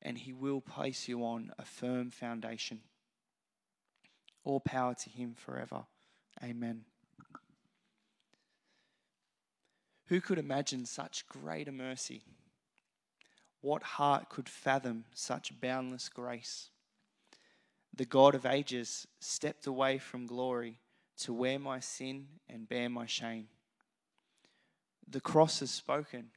and 0.01 0.17
he 0.17 0.33
will 0.33 0.61
place 0.61 1.07
you 1.07 1.23
on 1.23 1.51
a 1.59 1.63
firm 1.63 2.09
foundation. 2.09 2.79
All 4.43 4.59
power 4.59 4.93
to 4.93 5.09
him 5.09 5.35
forever. 5.35 5.83
Amen. 6.43 6.85
Who 10.07 10.19
could 10.19 10.37
imagine 10.37 10.85
such 10.85 11.27
greater 11.27 11.71
mercy? 11.71 12.23
What 13.61 13.83
heart 13.83 14.29
could 14.29 14.49
fathom 14.49 15.05
such 15.13 15.59
boundless 15.61 16.09
grace? 16.09 16.69
The 17.95 18.05
God 18.05 18.35
of 18.35 18.45
ages 18.45 19.07
stepped 19.19 19.67
away 19.67 19.97
from 19.99 20.25
glory 20.25 20.79
to 21.19 21.33
wear 21.33 21.59
my 21.59 21.79
sin 21.79 22.27
and 22.49 22.67
bear 22.67 22.89
my 22.89 23.05
shame. 23.05 23.47
The 25.07 25.21
cross 25.21 25.59
has 25.59 25.71
spoken. 25.71 26.31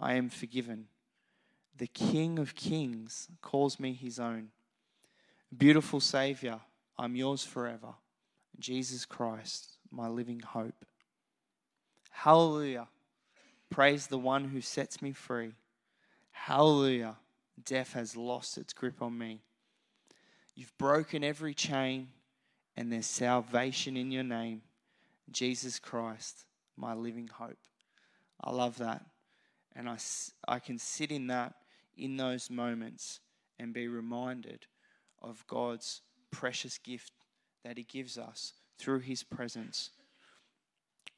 I 0.00 0.14
am 0.14 0.30
forgiven. 0.30 0.86
The 1.76 1.88
King 1.88 2.38
of 2.38 2.54
Kings 2.54 3.28
calls 3.42 3.78
me 3.78 3.92
his 3.92 4.18
own. 4.18 4.48
Beautiful 5.56 6.00
Savior, 6.00 6.60
I'm 6.98 7.14
yours 7.14 7.44
forever. 7.44 7.94
Jesus 8.58 9.04
Christ, 9.04 9.76
my 9.90 10.08
living 10.08 10.40
hope. 10.40 10.84
Hallelujah. 12.10 12.88
Praise 13.70 14.08
the 14.08 14.18
one 14.18 14.44
who 14.46 14.60
sets 14.60 15.00
me 15.00 15.12
free. 15.12 15.52
Hallelujah. 16.32 17.16
Death 17.64 17.92
has 17.92 18.16
lost 18.16 18.58
its 18.58 18.72
grip 18.72 19.00
on 19.00 19.16
me. 19.16 19.42
You've 20.56 20.76
broken 20.78 21.22
every 21.22 21.54
chain, 21.54 22.08
and 22.76 22.90
there's 22.90 23.06
salvation 23.06 23.96
in 23.96 24.10
your 24.10 24.24
name. 24.24 24.62
Jesus 25.30 25.78
Christ, 25.78 26.46
my 26.76 26.94
living 26.94 27.28
hope. 27.32 27.58
I 28.42 28.50
love 28.50 28.78
that. 28.78 29.04
And 29.76 29.88
I, 29.88 29.98
I 30.48 30.58
can 30.58 30.78
sit 30.78 31.12
in 31.12 31.28
that, 31.28 31.54
in 31.96 32.16
those 32.16 32.50
moments, 32.50 33.20
and 33.58 33.72
be 33.72 33.86
reminded 33.86 34.66
of 35.22 35.46
God's 35.46 36.02
precious 36.30 36.78
gift 36.78 37.12
that 37.64 37.76
He 37.76 37.84
gives 37.84 38.18
us 38.18 38.54
through 38.78 39.00
His 39.00 39.22
presence, 39.22 39.90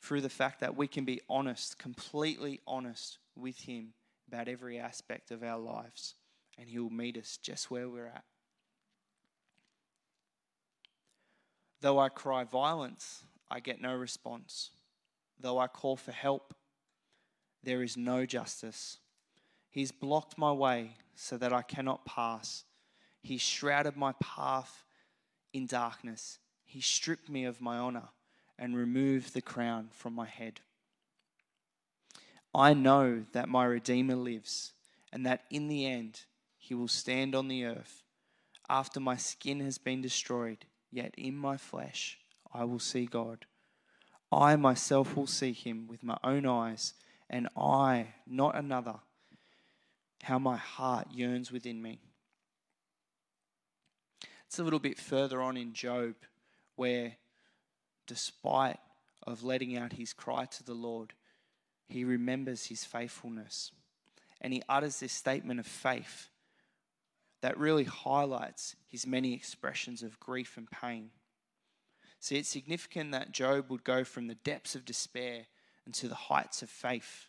through 0.03 0.20
the 0.20 0.29
fact 0.29 0.61
that 0.61 0.77
we 0.77 0.87
can 0.87 1.05
be 1.05 1.20
honest, 1.29 1.79
completely 1.79 2.61
honest 2.66 3.18
with 3.37 3.61
Him 3.61 3.94
about 4.29 4.49
every 4.49 4.79
aspect 4.79 5.31
of 5.31 5.42
our 5.42 5.59
lives, 5.59 6.14
and 6.59 6.68
He 6.68 6.79
will 6.79 6.90
meet 6.90 7.16
us 7.16 7.38
just 7.42 7.70
where 7.70 7.88
we're 7.88 8.07
at. 8.07 8.25
Though 11.81 11.99
I 11.99 12.09
cry 12.09 12.44
violence, 12.44 13.25
I 13.51 13.61
get 13.61 13.81
no 13.81 13.94
response. 13.94 14.70
Though 15.38 15.59
I 15.59 15.66
call 15.66 15.96
for 15.96 16.12
help, 16.12 16.55
there 17.62 17.83
is 17.83 17.96
no 17.96 18.27
justice. 18.27 18.99
He's 19.70 19.92
blocked 19.92 20.37
my 20.37 20.53
way 20.53 20.96
so 21.14 21.37
that 21.38 21.53
I 21.53 21.62
cannot 21.62 22.05
pass. 22.05 22.64
He's 23.23 23.40
shrouded 23.40 23.96
my 23.96 24.12
path 24.20 24.85
in 25.52 25.66
darkness. 25.66 26.38
He 26.64 26.80
stripped 26.80 27.28
me 27.28 27.44
of 27.44 27.60
my 27.60 27.76
honor 27.76 28.08
and 28.58 28.76
removed 28.76 29.34
the 29.34 29.40
crown 29.40 29.88
from 29.92 30.14
my 30.14 30.26
head. 30.26 30.60
I 32.54 32.74
know 32.74 33.24
that 33.32 33.48
my 33.48 33.64
Redeemer 33.64 34.16
lives 34.16 34.72
and 35.12 35.24
that 35.26 35.44
in 35.50 35.68
the 35.68 35.86
end 35.86 36.22
he 36.58 36.74
will 36.74 36.88
stand 36.88 37.34
on 37.34 37.48
the 37.48 37.64
earth. 37.64 38.02
After 38.68 39.00
my 39.00 39.16
skin 39.16 39.60
has 39.60 39.78
been 39.78 40.02
destroyed, 40.02 40.64
yet 40.92 41.14
in 41.16 41.36
my 41.36 41.56
flesh 41.56 42.18
I 42.52 42.64
will 42.64 42.78
see 42.78 43.06
God. 43.06 43.46
I 44.32 44.56
myself 44.56 45.16
will 45.16 45.26
see 45.26 45.52
him 45.52 45.88
with 45.88 46.04
my 46.04 46.18
own 46.22 46.46
eyes, 46.46 46.94
and 47.28 47.48
I, 47.56 48.14
not 48.26 48.56
another, 48.56 48.96
how 50.22 50.38
my 50.38 50.56
heart 50.56 51.08
yearns 51.12 51.50
within 51.50 51.82
me. 51.82 52.00
It's 54.50 54.58
a 54.58 54.64
little 54.64 54.80
bit 54.80 54.98
further 54.98 55.40
on 55.40 55.56
in 55.56 55.74
Job 55.74 56.16
where, 56.74 57.12
despite 58.08 58.80
of 59.24 59.44
letting 59.44 59.76
out 59.76 59.92
his 59.92 60.12
cry 60.12 60.46
to 60.46 60.64
the 60.64 60.74
Lord, 60.74 61.12
he 61.88 62.02
remembers 62.02 62.66
his 62.66 62.84
faithfulness. 62.84 63.70
And 64.40 64.52
he 64.52 64.64
utters 64.68 64.98
this 64.98 65.12
statement 65.12 65.60
of 65.60 65.68
faith 65.68 66.30
that 67.42 67.58
really 67.58 67.84
highlights 67.84 68.74
his 68.88 69.06
many 69.06 69.34
expressions 69.34 70.02
of 70.02 70.18
grief 70.18 70.56
and 70.56 70.68
pain. 70.68 71.10
See, 72.18 72.34
it's 72.34 72.48
significant 72.48 73.12
that 73.12 73.30
Job 73.30 73.70
would 73.70 73.84
go 73.84 74.02
from 74.02 74.26
the 74.26 74.34
depths 74.34 74.74
of 74.74 74.84
despair 74.84 75.46
into 75.86 76.08
the 76.08 76.16
heights 76.16 76.60
of 76.60 76.70
faith 76.70 77.28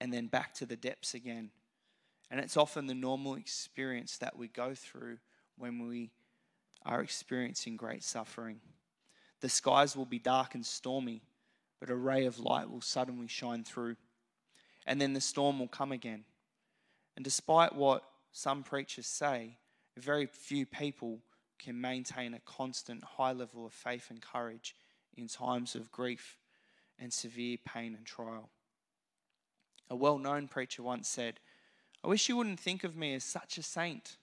and 0.00 0.12
then 0.12 0.26
back 0.26 0.52
to 0.54 0.66
the 0.66 0.74
depths 0.74 1.14
again. 1.14 1.52
And 2.28 2.40
it's 2.40 2.56
often 2.56 2.88
the 2.88 2.94
normal 2.94 3.36
experience 3.36 4.18
that 4.18 4.36
we 4.36 4.48
go 4.48 4.74
through 4.74 5.18
when 5.56 5.86
we 5.86 6.10
are 6.86 7.02
experiencing 7.02 7.76
great 7.76 8.02
suffering. 8.02 8.60
The 9.40 9.48
skies 9.48 9.94
will 9.94 10.06
be 10.06 10.18
dark 10.18 10.54
and 10.54 10.64
stormy, 10.64 11.22
but 11.80 11.90
a 11.90 11.94
ray 11.94 12.24
of 12.24 12.38
light 12.38 12.70
will 12.70 12.80
suddenly 12.80 13.28
shine 13.28 13.64
through. 13.64 13.96
And 14.86 15.00
then 15.00 15.12
the 15.12 15.20
storm 15.20 15.58
will 15.58 15.68
come 15.68 15.92
again. 15.92 16.24
And 17.16 17.24
despite 17.24 17.74
what 17.74 18.04
some 18.32 18.62
preachers 18.62 19.06
say, 19.06 19.58
very 19.96 20.26
few 20.26 20.64
people 20.64 21.18
can 21.58 21.80
maintain 21.80 22.34
a 22.34 22.40
constant 22.40 23.02
high 23.02 23.32
level 23.32 23.66
of 23.66 23.72
faith 23.72 24.10
and 24.10 24.22
courage 24.22 24.74
in 25.16 25.26
times 25.26 25.74
of 25.74 25.90
grief 25.90 26.38
and 26.98 27.12
severe 27.12 27.56
pain 27.64 27.94
and 27.94 28.06
trial. 28.06 28.50
A 29.90 29.96
well 29.96 30.18
known 30.18 30.48
preacher 30.48 30.82
once 30.82 31.08
said, 31.08 31.40
I 32.04 32.08
wish 32.08 32.28
you 32.28 32.36
wouldn't 32.36 32.60
think 32.60 32.84
of 32.84 32.96
me 32.96 33.14
as 33.14 33.24
such 33.24 33.58
a 33.58 33.62
saint. 33.62 34.16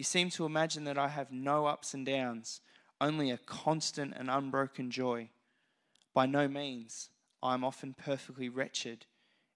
You 0.00 0.04
seem 0.04 0.30
to 0.30 0.46
imagine 0.46 0.84
that 0.84 0.96
I 0.96 1.08
have 1.08 1.30
no 1.30 1.66
ups 1.66 1.92
and 1.92 2.06
downs, 2.06 2.62
only 3.02 3.30
a 3.30 3.36
constant 3.36 4.14
and 4.16 4.30
unbroken 4.30 4.90
joy. 4.90 5.28
By 6.14 6.24
no 6.24 6.48
means. 6.48 7.10
I 7.42 7.52
am 7.52 7.64
often 7.64 7.92
perfectly 7.92 8.48
wretched, 8.48 9.04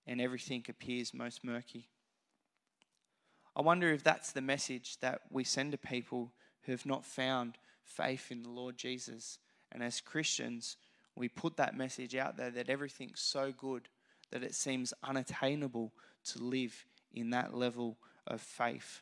and 0.06 0.20
everything 0.20 0.62
appears 0.68 1.14
most 1.14 1.44
murky. 1.44 1.88
I 3.56 3.62
wonder 3.62 3.90
if 3.90 4.04
that's 4.04 4.32
the 4.32 4.42
message 4.42 5.00
that 5.00 5.22
we 5.30 5.44
send 5.44 5.72
to 5.72 5.78
people 5.78 6.30
who 6.64 6.72
have 6.72 6.84
not 6.84 7.06
found 7.06 7.56
faith 7.82 8.30
in 8.30 8.42
the 8.42 8.50
Lord 8.50 8.76
Jesus. 8.76 9.38
And 9.72 9.82
as 9.82 10.02
Christians, 10.02 10.76
we 11.16 11.26
put 11.26 11.56
that 11.56 11.74
message 11.74 12.14
out 12.14 12.36
there 12.36 12.50
that 12.50 12.68
everything's 12.68 13.20
so 13.20 13.50
good 13.50 13.88
that 14.30 14.42
it 14.42 14.54
seems 14.54 14.92
unattainable 15.02 15.94
to 16.32 16.44
live 16.44 16.84
in 17.14 17.30
that 17.30 17.54
level 17.54 17.96
of 18.26 18.42
faith. 18.42 19.00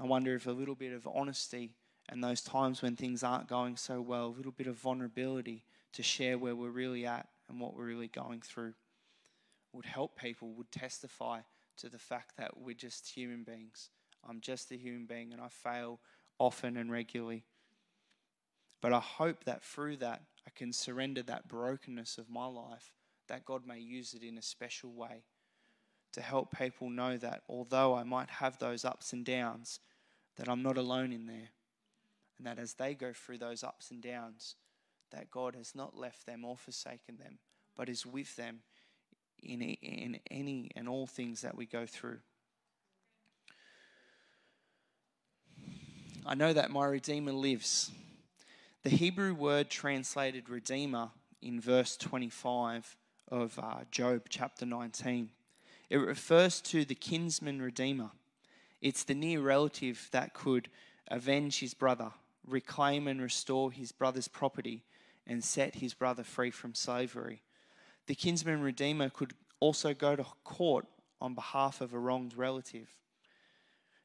I 0.00 0.04
wonder 0.04 0.34
if 0.34 0.46
a 0.46 0.52
little 0.52 0.74
bit 0.74 0.92
of 0.92 1.06
honesty 1.06 1.70
and 2.08 2.22
those 2.22 2.42
times 2.42 2.82
when 2.82 2.96
things 2.96 3.22
aren't 3.22 3.48
going 3.48 3.76
so 3.76 4.00
well, 4.00 4.26
a 4.26 4.36
little 4.36 4.52
bit 4.52 4.66
of 4.66 4.76
vulnerability 4.76 5.64
to 5.92 6.02
share 6.02 6.36
where 6.36 6.56
we're 6.56 6.70
really 6.70 7.06
at 7.06 7.28
and 7.48 7.60
what 7.60 7.74
we're 7.74 7.86
really 7.86 8.08
going 8.08 8.40
through 8.40 8.74
would 9.72 9.86
help 9.86 10.18
people, 10.18 10.52
would 10.54 10.70
testify 10.70 11.40
to 11.76 11.88
the 11.88 11.98
fact 11.98 12.36
that 12.36 12.58
we're 12.58 12.74
just 12.74 13.08
human 13.08 13.42
beings. 13.42 13.90
I'm 14.28 14.40
just 14.40 14.70
a 14.70 14.76
human 14.76 15.06
being 15.06 15.32
and 15.32 15.40
I 15.40 15.48
fail 15.48 16.00
often 16.38 16.76
and 16.76 16.90
regularly. 16.90 17.44
But 18.80 18.92
I 18.92 19.00
hope 19.00 19.44
that 19.44 19.62
through 19.62 19.98
that, 19.98 20.22
I 20.46 20.50
can 20.54 20.72
surrender 20.72 21.22
that 21.22 21.48
brokenness 21.48 22.18
of 22.18 22.28
my 22.28 22.46
life, 22.46 22.92
that 23.28 23.44
God 23.44 23.66
may 23.66 23.78
use 23.78 24.12
it 24.12 24.22
in 24.22 24.36
a 24.36 24.42
special 24.42 24.92
way 24.92 25.24
to 26.14 26.22
help 26.22 26.56
people 26.56 26.90
know 26.90 27.16
that 27.16 27.42
although 27.48 27.94
I 27.94 28.04
might 28.04 28.30
have 28.30 28.58
those 28.58 28.84
ups 28.84 29.12
and 29.12 29.24
downs, 29.24 29.80
that 30.36 30.48
I'm 30.48 30.62
not 30.62 30.78
alone 30.78 31.12
in 31.12 31.26
there. 31.26 31.50
And 32.38 32.46
that 32.46 32.58
as 32.58 32.74
they 32.74 32.94
go 32.94 33.12
through 33.12 33.38
those 33.38 33.62
ups 33.62 33.90
and 33.90 34.00
downs, 34.00 34.56
that 35.10 35.30
God 35.30 35.54
has 35.54 35.74
not 35.74 35.96
left 35.96 36.26
them 36.26 36.44
or 36.44 36.56
forsaken 36.56 37.18
them, 37.18 37.38
but 37.76 37.88
is 37.88 38.06
with 38.06 38.34
them 38.36 38.60
in, 39.42 39.60
in 39.60 40.20
any 40.30 40.70
and 40.74 40.88
all 40.88 41.06
things 41.06 41.42
that 41.42 41.56
we 41.56 41.66
go 41.66 41.86
through. 41.86 42.18
I 46.26 46.34
know 46.34 46.52
that 46.52 46.70
my 46.70 46.86
Redeemer 46.86 47.32
lives. 47.32 47.90
The 48.82 48.90
Hebrew 48.90 49.34
word 49.34 49.68
translated 49.68 50.48
Redeemer 50.48 51.10
in 51.42 51.60
verse 51.60 51.96
25 51.96 52.96
of 53.30 53.58
uh, 53.58 53.80
Job 53.90 54.22
chapter 54.28 54.64
19, 54.64 55.30
it 55.90 55.96
refers 55.96 56.60
to 56.62 56.84
the 56.84 56.94
kinsman 56.94 57.60
Redeemer. 57.60 58.10
It's 58.80 59.04
the 59.04 59.14
near 59.14 59.40
relative 59.40 60.08
that 60.12 60.34
could 60.34 60.68
avenge 61.08 61.60
his 61.60 61.74
brother, 61.74 62.12
reclaim 62.46 63.08
and 63.08 63.20
restore 63.20 63.70
his 63.70 63.92
brother's 63.92 64.28
property, 64.28 64.84
and 65.26 65.42
set 65.42 65.76
his 65.76 65.94
brother 65.94 66.22
free 66.22 66.50
from 66.50 66.74
slavery. 66.74 67.42
The 68.06 68.14
kinsman 68.14 68.60
Redeemer 68.60 69.08
could 69.08 69.32
also 69.60 69.94
go 69.94 70.16
to 70.16 70.26
court 70.44 70.86
on 71.20 71.34
behalf 71.34 71.80
of 71.80 71.94
a 71.94 71.98
wronged 71.98 72.36
relative. 72.36 72.88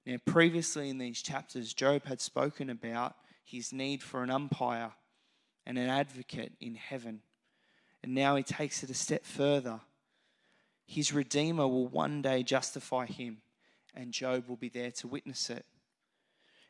Now, 0.05 0.17
previously 0.25 0.89
in 0.89 0.97
these 0.97 1.21
chapters, 1.21 1.73
Job 1.73 2.05
had 2.05 2.21
spoken 2.21 2.69
about 2.69 3.15
his 3.43 3.73
need 3.73 4.01
for 4.01 4.23
an 4.23 4.29
umpire 4.29 4.91
and 5.65 5.77
an 5.77 5.89
advocate 5.89 6.53
in 6.61 6.75
heaven. 6.75 7.21
And 8.01 8.15
now 8.15 8.35
he 8.37 8.43
takes 8.43 8.83
it 8.83 8.89
a 8.89 8.93
step 8.93 9.25
further. 9.25 9.81
His 10.89 11.13
Redeemer 11.13 11.67
will 11.67 11.85
one 11.85 12.23
day 12.23 12.41
justify 12.41 13.05
him, 13.05 13.43
and 13.93 14.11
Job 14.11 14.49
will 14.49 14.55
be 14.55 14.69
there 14.69 14.89
to 14.89 15.07
witness 15.07 15.51
it. 15.51 15.63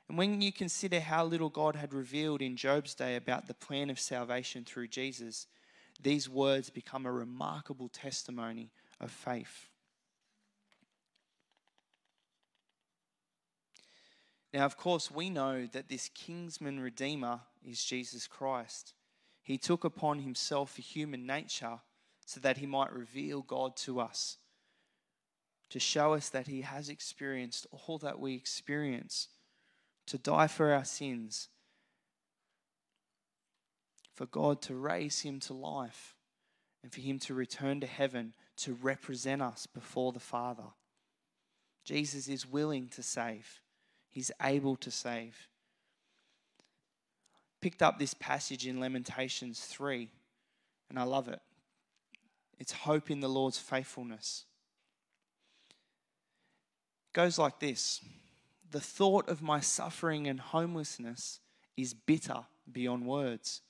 And 0.10 0.18
when 0.18 0.42
you 0.42 0.52
consider 0.52 1.00
how 1.00 1.24
little 1.24 1.48
God 1.48 1.78
had 1.78 1.94
revealed 1.94 2.42
in 2.42 2.58
Job's 2.58 2.94
day 2.94 3.16
about 3.16 3.48
the 3.48 3.54
plan 3.54 3.90
of 3.90 3.98
salvation 3.98 4.66
through 4.66 4.90
Jesus, 4.90 5.48
these 6.04 6.28
words 6.28 6.70
become 6.70 7.06
a 7.06 7.12
remarkable 7.14 7.88
testimony 7.88 8.72
of 9.00 9.10
faith. 9.10 9.70
Now, 14.54 14.66
of 14.66 14.76
course, 14.76 15.10
we 15.10 15.30
know 15.30 15.66
that 15.68 15.88
this 15.88 16.10
kinsman 16.14 16.82
redeemer 16.82 17.40
is 17.66 17.86
Jesus 17.86 18.28
Christ. 18.28 18.94
He 19.42 19.58
took 19.58 19.86
upon 19.86 20.20
himself 20.20 20.78
a 20.78 20.82
human 20.82 21.26
nature 21.26 21.80
so 22.30 22.40
that 22.40 22.58
he 22.58 22.68
might 22.68 22.94
reveal 22.94 23.42
God 23.42 23.76
to 23.76 24.00
us, 24.00 24.38
to 25.72 25.80
show 25.80 26.14
us 26.14 26.30
that 26.30 26.46
he 26.46 26.62
has 26.62 26.88
experienced 26.88 27.66
all 27.72 27.98
that 27.98 28.20
we 28.20 28.36
experience, 28.36 29.30
to 30.06 30.20
die 30.20 30.46
for 30.46 30.72
our 30.72 30.86
sins, 30.86 31.50
for 34.14 34.28
God 34.28 34.62
to 34.62 34.76
raise 34.76 35.22
him 35.22 35.40
to 35.40 35.54
life, 35.56 36.14
and 36.84 36.94
for 36.94 37.02
him 37.02 37.18
to 37.18 37.34
return 37.34 37.80
to 37.82 37.88
heaven 37.88 38.36
to 38.58 38.76
represent 38.76 39.42
us 39.42 39.66
before 39.66 40.12
the 40.12 40.20
Father. 40.20 40.76
Jesus 41.84 42.28
is 42.28 42.46
willing 42.46 42.90
to 42.90 43.02
save. 43.02 43.60
He's 44.08 44.30
able 44.40 44.76
to 44.76 44.92
save. 44.92 45.48
Picked 47.60 47.82
up 47.82 47.98
this 47.98 48.14
passage 48.14 48.68
in 48.68 48.80
Lamentations 48.80 49.62
3, 49.62 50.12
and 50.92 51.00
I 51.00 51.04
love 51.04 51.28
it. 51.28 51.42
It's 52.60 52.74
hope 52.74 53.10
in 53.10 53.22
the 53.22 53.30
Lord's 53.30 53.58
faithfulness. 53.58 54.46
It 57.08 57.14
goes 57.14 57.40
like 57.40 57.60
this 57.60 58.02
The 58.70 58.82
thought 58.82 59.30
of 59.30 59.42
my 59.42 59.62
suffering 59.62 60.28
and 60.28 60.40
homelessness 60.40 61.40
is 61.78 61.94
bitter 61.94 62.46
beyond 62.70 63.06
words. 63.06 63.62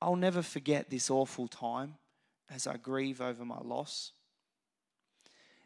I'll 0.00 0.16
never 0.16 0.42
forget 0.42 0.90
this 0.90 1.10
awful 1.10 1.48
time 1.48 1.94
as 2.50 2.66
I 2.66 2.76
grieve 2.76 3.20
over 3.20 3.44
my 3.44 3.60
loss. 3.60 4.12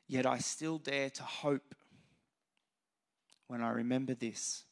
Yet 0.07 0.27
I 0.27 0.39
still 0.39 0.79
dare 0.79 1.11
to 1.11 1.23
hope 1.23 1.75
when 3.47 3.63
I 3.63 3.71
remember 3.71 4.15
this. 4.15 4.65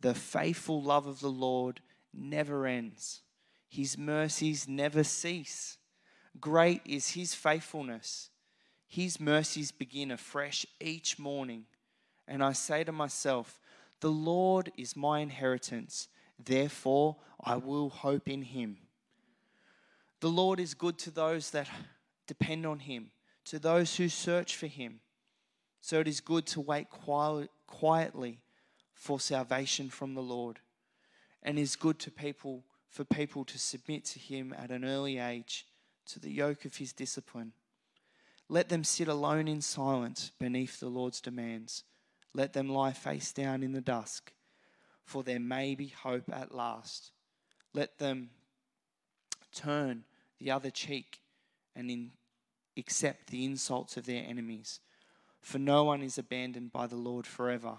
The 0.00 0.14
faithful 0.14 0.82
love 0.82 1.06
of 1.06 1.20
the 1.20 1.30
Lord 1.30 1.80
never 2.12 2.66
ends, 2.66 3.22
His 3.68 3.96
mercies 3.96 4.66
never 4.68 5.04
cease. 5.04 5.78
Great 6.40 6.82
is 6.84 7.10
His 7.10 7.34
faithfulness. 7.34 8.30
His 8.86 9.18
mercies 9.18 9.72
begin 9.72 10.10
afresh 10.10 10.66
each 10.80 11.18
morning. 11.18 11.64
And 12.26 12.42
I 12.42 12.52
say 12.52 12.84
to 12.84 12.92
myself, 12.92 13.60
The 14.00 14.10
Lord 14.10 14.72
is 14.76 14.96
my 14.96 15.20
inheritance, 15.20 16.08
therefore 16.42 17.16
I 17.42 17.56
will 17.56 17.88
hope 17.88 18.28
in 18.28 18.42
Him. 18.42 18.78
The 20.20 20.30
Lord 20.30 20.58
is 20.58 20.74
good 20.74 20.98
to 21.00 21.10
those 21.10 21.50
that 21.50 21.68
depend 22.26 22.66
on 22.66 22.80
Him, 22.80 23.10
to 23.46 23.58
those 23.58 23.96
who 23.96 24.08
search 24.08 24.56
for 24.56 24.66
Him. 24.66 25.00
So 25.80 26.00
it 26.00 26.08
is 26.08 26.20
good 26.20 26.46
to 26.46 26.60
wait 26.60 26.88
quietly 27.66 28.40
for 28.94 29.20
salvation 29.20 29.90
from 29.90 30.14
the 30.14 30.22
Lord, 30.22 30.60
and 31.42 31.58
is 31.58 31.76
good 31.76 31.98
to 32.00 32.10
people 32.10 32.64
for 32.88 33.04
people 33.04 33.44
to 33.44 33.58
submit 33.58 34.04
to 34.06 34.18
Him 34.18 34.54
at 34.56 34.70
an 34.70 34.84
early 34.84 35.18
age 35.18 35.66
to 36.06 36.20
the 36.20 36.30
yoke 36.30 36.64
of 36.64 36.76
His 36.76 36.92
discipline. 36.92 37.52
Let 38.48 38.68
them 38.68 38.84
sit 38.84 39.08
alone 39.08 39.48
in 39.48 39.60
silence 39.60 40.30
beneath 40.38 40.80
the 40.80 40.88
Lord's 40.88 41.20
demands. 41.20 41.84
Let 42.34 42.52
them 42.52 42.68
lie 42.68 42.92
face 42.92 43.32
down 43.32 43.62
in 43.62 43.72
the 43.72 43.80
dusk, 43.80 44.32
for 45.04 45.22
there 45.22 45.40
may 45.40 45.74
be 45.74 45.88
hope 45.88 46.30
at 46.32 46.54
last. 46.54 47.12
Let 47.72 47.98
them 47.98 48.30
turn 49.52 50.04
the 50.38 50.50
other 50.50 50.70
cheek 50.70 51.20
and 51.74 51.90
in, 51.90 52.10
accept 52.76 53.28
the 53.30 53.44
insults 53.44 53.96
of 53.96 54.06
their 54.06 54.24
enemies. 54.26 54.80
For 55.40 55.58
no 55.58 55.84
one 55.84 56.02
is 56.02 56.18
abandoned 56.18 56.72
by 56.72 56.86
the 56.86 56.96
Lord 56.96 57.26
forever. 57.26 57.78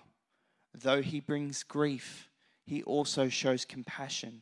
Though 0.74 1.02
he 1.02 1.20
brings 1.20 1.64
grief, 1.64 2.30
he 2.66 2.84
also 2.84 3.30
shows 3.30 3.66
compassion 3.66 4.42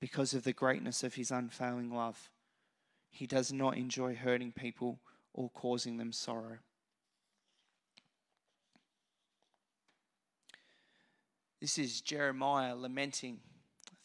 because 0.00 0.34
of 0.34 0.44
the 0.44 0.52
greatness 0.52 1.02
of 1.02 1.14
his 1.14 1.30
unfailing 1.30 1.94
love. 1.94 2.30
He 3.16 3.26
does 3.26 3.50
not 3.50 3.78
enjoy 3.78 4.14
hurting 4.14 4.52
people 4.52 5.00
or 5.32 5.48
causing 5.48 5.96
them 5.96 6.12
sorrow. 6.12 6.58
This 11.58 11.78
is 11.78 12.02
Jeremiah 12.02 12.76
lamenting 12.76 13.38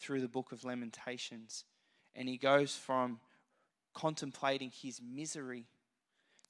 through 0.00 0.22
the 0.22 0.28
book 0.28 0.50
of 0.50 0.64
Lamentations. 0.64 1.64
And 2.14 2.26
he 2.26 2.38
goes 2.38 2.74
from 2.74 3.20
contemplating 3.92 4.70
his 4.70 5.02
misery 5.02 5.66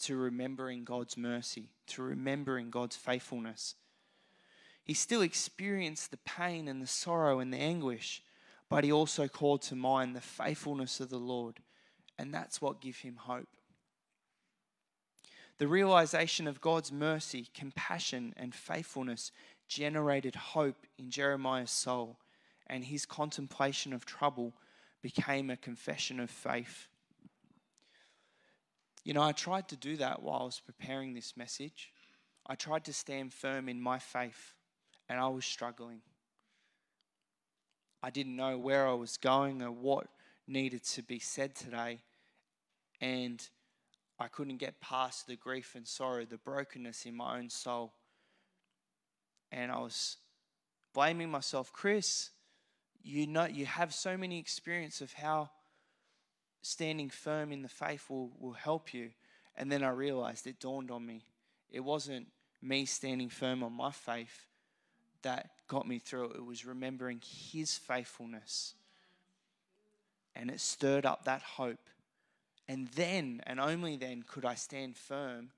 to 0.03 0.15
remembering 0.15 0.85
God's 0.85 1.17
mercy, 1.17 1.71
to 1.89 2.03
remembering 2.03 2.71
God's 2.71 2.95
faithfulness. 2.95 3.75
He 4.85 4.95
still 4.95 5.23
experienced 5.23 6.13
the 6.13 6.17
pain 6.19 6.69
and 6.69 6.81
the 6.81 6.87
sorrow 6.87 7.41
and 7.41 7.53
the 7.53 7.59
anguish, 7.59 8.23
but 8.69 8.85
he 8.85 8.93
also 8.93 9.27
called 9.27 9.63
to 9.63 9.75
mind 9.75 10.15
the 10.15 10.21
faithfulness 10.21 11.01
of 11.01 11.11
the 11.11 11.19
Lord, 11.19 11.59
and 12.19 12.33
that's 12.33 12.61
what 12.61 12.81
gave 12.81 12.99
him 12.99 13.17
hope. 13.17 13.49
The 15.59 15.69
realization 15.69 16.47
of 16.47 16.61
God's 16.61 16.91
mercy, 16.91 17.49
compassion, 17.55 18.35
and 18.37 18.55
faithfulness 18.55 19.31
generated 19.69 20.35
hope 20.35 20.87
in 20.99 21.11
Jeremiah's 21.11 21.71
soul, 21.71 22.19
and 22.67 22.85
his 22.85 23.07
contemplation 23.07 23.93
of 23.93 24.05
trouble 24.05 24.55
became 25.03 25.51
a 25.51 25.57
confession 25.57 26.21
of 26.21 26.31
faith. 26.31 26.89
You 29.05 29.15
know, 29.15 29.23
I 29.23 29.33
tried 29.33 29.69
to 29.69 29.77
do 29.77 29.97
that 29.97 30.23
while 30.23 30.41
I 30.41 30.45
was 30.45 30.61
preparing 30.61 31.15
this 31.15 31.37
message. 31.37 31.93
I 32.47 32.55
tried 32.55 32.85
to 32.85 32.93
stand 32.93 33.33
firm 33.33 33.69
in 33.69 33.81
my 33.81 33.99
faith, 33.99 34.55
and 35.09 35.19
I 35.19 35.29
was 35.29 35.45
struggling. 35.45 36.01
I 38.03 38.11
didn't 38.11 38.37
know 38.37 38.59
where 38.59 38.89
I 38.89 38.95
was 38.95 39.17
going 39.17 39.63
or 39.63 39.71
what 39.71 40.09
needed 40.53 40.85
to 40.85 41.03
be 41.03 41.19
said 41.19 41.55
today, 41.55 42.01
and 43.01 43.43
I 44.19 44.29
couldn't 44.29 44.59
get 44.59 44.81
past 44.81 45.27
the 45.27 45.37
grief 45.37 45.75
and 45.75 45.87
sorrow, 45.87 46.25
the 46.25 46.37
brokenness 46.37 47.07
in 47.07 47.17
my 47.17 47.39
own 47.39 47.49
soul. 47.51 47.93
And 49.51 49.73
I 49.73 49.79
was 49.79 50.19
blaming 50.95 51.31
myself. 51.31 51.73
Chris, 51.73 52.31
you 53.03 53.27
know 53.27 53.47
you 53.47 53.67
have 53.67 53.93
so 53.93 54.17
many 54.17 54.39
experience 54.39 55.01
of 55.01 55.13
how 55.13 55.51
standing 56.63 57.11
firm 57.11 57.51
in 57.51 57.63
the 57.63 57.69
faith 57.69 58.09
will, 58.09 58.31
will 58.39 58.53
help 58.53 58.95
you. 58.95 59.11
And 59.57 59.71
then 59.71 59.83
I 59.83 59.91
realized 59.91 60.47
it 60.47 60.61
dawned 60.61 60.91
on 60.91 61.05
me. 61.05 61.25
It 61.71 61.81
wasn't 61.81 62.29
me 62.63 62.85
standing 62.87 63.29
firm 63.29 63.63
on 63.63 63.73
my 63.73 63.91
faith 63.91 64.47
that 65.23 65.51
got 65.67 65.87
me 65.87 65.99
through 65.99 66.31
it. 66.31 66.37
It 66.37 66.45
was 66.45 66.65
remembering 66.65 67.21
his 67.25 67.77
faithfulness. 67.77 68.75
And 70.35 70.51
it 70.51 70.61
stirred 70.61 71.07
up 71.07 71.25
that 71.25 71.43
hope. 71.43 71.89
And 72.69 72.89
then, 72.89 73.43
and 73.47 73.61
only 73.61 73.97
then, 73.97 74.25
could 74.27 74.45
I 74.45 74.55
stand 74.55 74.97
firm 74.97 75.51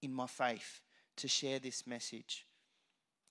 in 0.00 0.12
my 0.12 0.26
faith 0.26 0.80
to 1.16 1.28
share 1.28 1.58
this 1.58 1.86
message, 1.86 2.46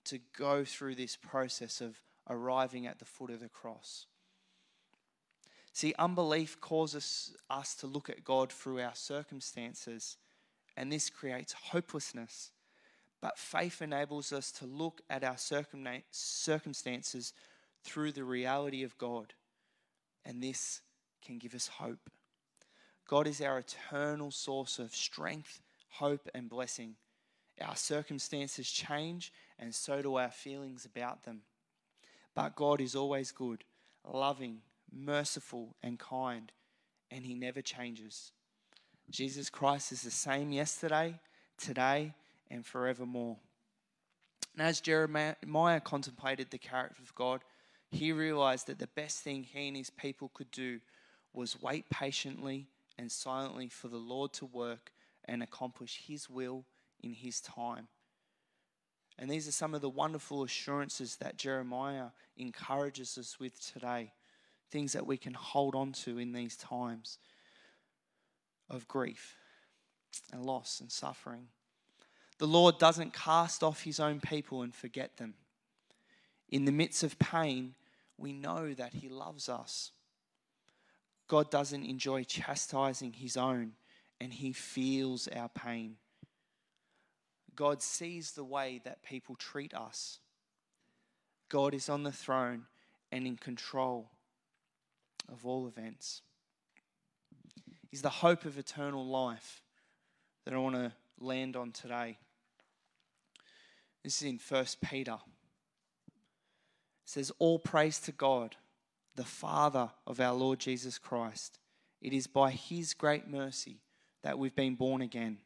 to 0.04 0.18
go 0.36 0.64
through 0.64 0.94
this 0.94 1.16
process 1.16 1.80
of 1.80 2.00
arriving 2.28 2.86
at 2.86 2.98
the 2.98 3.04
foot 3.04 3.30
of 3.30 3.40
the 3.40 3.48
cross. 3.48 4.06
See, 5.72 5.94
unbelief 5.98 6.60
causes 6.60 7.36
us 7.48 7.74
to 7.76 7.86
look 7.86 8.10
at 8.10 8.24
God 8.24 8.52
through 8.52 8.80
our 8.80 8.94
circumstances, 8.94 10.16
and 10.76 10.92
this 10.92 11.10
creates 11.10 11.52
hopelessness. 11.52 12.50
But 13.20 13.38
faith 13.38 13.80
enables 13.80 14.32
us 14.32 14.50
to 14.52 14.66
look 14.66 15.00
at 15.08 15.24
our 15.24 15.36
circumstances 15.38 17.32
through 17.84 18.12
the 18.12 18.24
reality 18.24 18.82
of 18.82 18.98
God, 18.98 19.32
and 20.24 20.42
this 20.42 20.80
can 21.24 21.38
give 21.38 21.54
us 21.54 21.68
hope. 21.68 22.10
God 23.08 23.26
is 23.26 23.40
our 23.40 23.58
eternal 23.58 24.30
source 24.30 24.78
of 24.78 24.94
strength, 24.94 25.60
hope, 25.88 26.28
and 26.34 26.48
blessing. 26.48 26.96
Our 27.60 27.76
circumstances 27.76 28.70
change, 28.70 29.32
and 29.58 29.74
so 29.74 30.02
do 30.02 30.16
our 30.16 30.30
feelings 30.30 30.84
about 30.84 31.24
them. 31.24 31.42
But 32.34 32.56
God 32.56 32.80
is 32.80 32.96
always 32.96 33.30
good, 33.30 33.64
loving, 34.10 34.62
merciful, 34.90 35.76
and 35.82 35.98
kind, 35.98 36.50
and 37.10 37.24
He 37.24 37.34
never 37.34 37.60
changes. 37.60 38.32
Jesus 39.10 39.50
Christ 39.50 39.92
is 39.92 40.02
the 40.02 40.10
same 40.10 40.52
yesterday, 40.52 41.20
today, 41.58 42.14
and 42.50 42.64
forevermore. 42.64 43.36
And 44.56 44.66
as 44.66 44.80
Jeremiah 44.80 45.80
contemplated 45.80 46.50
the 46.50 46.58
character 46.58 47.02
of 47.02 47.14
God, 47.14 47.42
he 47.92 48.10
realized 48.10 48.66
that 48.66 48.78
the 48.78 48.86
best 48.88 49.20
thing 49.20 49.44
he 49.44 49.68
and 49.68 49.76
his 49.76 49.90
people 49.90 50.30
could 50.32 50.50
do 50.50 50.80
was 51.34 51.60
wait 51.60 51.88
patiently 51.90 52.66
and 52.98 53.12
silently 53.12 53.68
for 53.68 53.88
the 53.88 53.98
Lord 53.98 54.32
to 54.34 54.46
work 54.46 54.92
and 55.26 55.42
accomplish 55.42 56.02
his 56.06 56.28
will 56.28 56.64
in 57.02 57.12
his 57.12 57.40
time. 57.40 57.88
And 59.18 59.30
these 59.30 59.46
are 59.46 59.52
some 59.52 59.74
of 59.74 59.82
the 59.82 59.90
wonderful 59.90 60.42
assurances 60.42 61.16
that 61.16 61.36
Jeremiah 61.36 62.08
encourages 62.36 63.18
us 63.18 63.38
with 63.38 63.60
today. 63.60 64.12
Things 64.70 64.94
that 64.94 65.06
we 65.06 65.18
can 65.18 65.34
hold 65.34 65.74
on 65.74 65.92
to 65.92 66.18
in 66.18 66.32
these 66.32 66.56
times 66.56 67.18
of 68.70 68.88
grief 68.88 69.36
and 70.32 70.44
loss 70.44 70.80
and 70.80 70.90
suffering. 70.90 71.48
The 72.38 72.46
Lord 72.46 72.78
doesn't 72.78 73.12
cast 73.12 73.62
off 73.62 73.82
his 73.82 74.00
own 74.00 74.18
people 74.18 74.62
and 74.62 74.74
forget 74.74 75.18
them. 75.18 75.34
In 76.48 76.64
the 76.64 76.72
midst 76.72 77.02
of 77.02 77.18
pain, 77.18 77.74
we 78.18 78.32
know 78.32 78.74
that 78.74 78.94
he 78.94 79.08
loves 79.08 79.48
us. 79.48 79.92
God 81.28 81.50
doesn't 81.50 81.84
enjoy 81.84 82.24
chastising 82.24 83.14
his 83.14 83.36
own, 83.36 83.72
and 84.20 84.32
he 84.32 84.52
feels 84.52 85.28
our 85.28 85.48
pain. 85.48 85.96
God 87.54 87.82
sees 87.82 88.32
the 88.32 88.44
way 88.44 88.80
that 88.84 89.02
people 89.02 89.36
treat 89.36 89.74
us. 89.74 90.20
God 91.48 91.74
is 91.74 91.88
on 91.88 92.02
the 92.02 92.12
throne 92.12 92.64
and 93.10 93.26
in 93.26 93.36
control 93.36 94.10
of 95.30 95.44
all 95.44 95.66
events. 95.66 96.22
Is 97.90 98.02
the 98.02 98.08
hope 98.08 98.46
of 98.46 98.58
eternal 98.58 99.04
life 99.04 99.62
that 100.44 100.54
I 100.54 100.58
want 100.58 100.76
to 100.76 100.92
land 101.20 101.56
on 101.56 101.72
today. 101.72 102.18
This 104.02 104.22
is 104.22 104.28
in 104.28 104.40
1 104.48 104.66
Peter. 104.82 105.18
Says, 107.04 107.32
All 107.38 107.58
praise 107.58 107.98
to 108.00 108.12
God, 108.12 108.56
the 109.14 109.24
Father 109.24 109.90
of 110.06 110.20
our 110.20 110.34
Lord 110.34 110.58
Jesus 110.58 110.98
Christ. 110.98 111.58
It 112.00 112.12
is 112.12 112.26
by 112.26 112.50
his 112.50 112.94
great 112.94 113.28
mercy 113.28 113.80
that 114.22 114.38
we've 114.38 114.54
been 114.54 114.74
born 114.74 115.02
again 115.02 115.38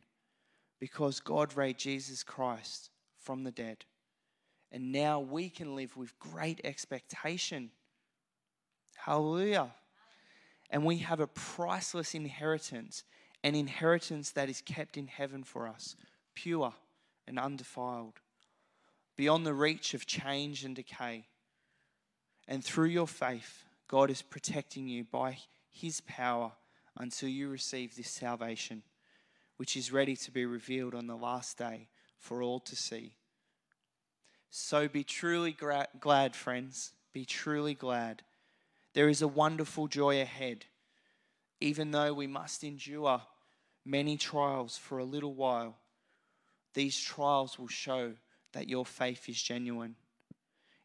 because 0.79 1.21
God 1.21 1.57
raised 1.57 1.79
Jesus 1.79 2.23
Christ 2.23 2.91
from 3.19 3.45
the 3.45 3.51
dead. 3.51 3.85
And 4.73 4.93
now 4.93 5.21
we 5.21 5.49
can 5.49 5.75
live 5.75 5.97
with 5.97 6.19
great 6.19 6.61
expectation. 6.65 7.71
Hallelujah. 8.97 9.71
And 10.71 10.85
we 10.85 10.99
have 10.99 11.21
a 11.21 11.27
priceless 11.27 12.15
inheritance, 12.15 13.05
an 13.45 13.55
inheritance 13.55 14.33
that 14.33 14.49
is 14.49 14.61
kept 14.61 14.97
in 14.97 15.07
heaven 15.07 15.45
for 15.45 15.69
us, 15.69 15.97
pure 16.35 16.75
and 17.27 17.39
undefiled, 17.39 18.21
beyond 19.17 19.47
the 19.47 19.55
reach 19.55 19.95
of 19.95 20.07
change 20.07 20.65
and 20.65 20.75
decay. 20.75 21.27
And 22.49 22.65
through 22.65 22.89
your 22.89 23.09
faith, 23.09 23.65
God 23.89 24.11
is 24.11 24.23
protecting 24.23 24.89
you 24.89 25.05
by 25.05 25.39
his 25.71 26.01
power 26.01 26.53
until 26.97 27.29
you 27.29 27.49
receive 27.49 27.95
this 27.95 28.11
salvation 28.11 28.83
which 29.57 29.77
is 29.77 29.93
ready 29.93 30.17
to 30.17 30.31
be 30.31 30.45
revealed 30.45 30.95
on 30.95 31.07
the 31.07 31.17
last 31.17 31.59
day 31.59 31.89
for 32.19 32.43
all 32.43 32.61
to 32.61 32.77
see. 32.77 33.17
So 34.51 34.89
be 34.89 35.05
truly 35.05 35.53
gra- 35.53 35.89
glad, 35.99 36.37
friends. 36.37 36.93
Be 37.13 37.25
truly 37.25 37.75
glad. 37.75 38.23
There 38.93 39.09
is 39.09 39.23
a 39.23 39.29
wonderful 39.29 39.89
joy 39.89 40.21
ahead, 40.21 40.67
even 41.61 41.91
though 41.91 42.13
we 42.13 42.27
must 42.27 42.65
endure 42.65 43.23
many 43.85 44.17
trials 44.17 44.77
for 44.77 44.99
a 44.99 45.05
little 45.05 45.35
while. 45.35 45.77
These 46.75 47.01
trials 47.01 47.59
will 47.59 47.69
show 47.69 48.15
that 48.53 48.69
your 48.69 48.85
faith 48.85 49.29
is 49.29 49.41
genuine. 49.41 49.97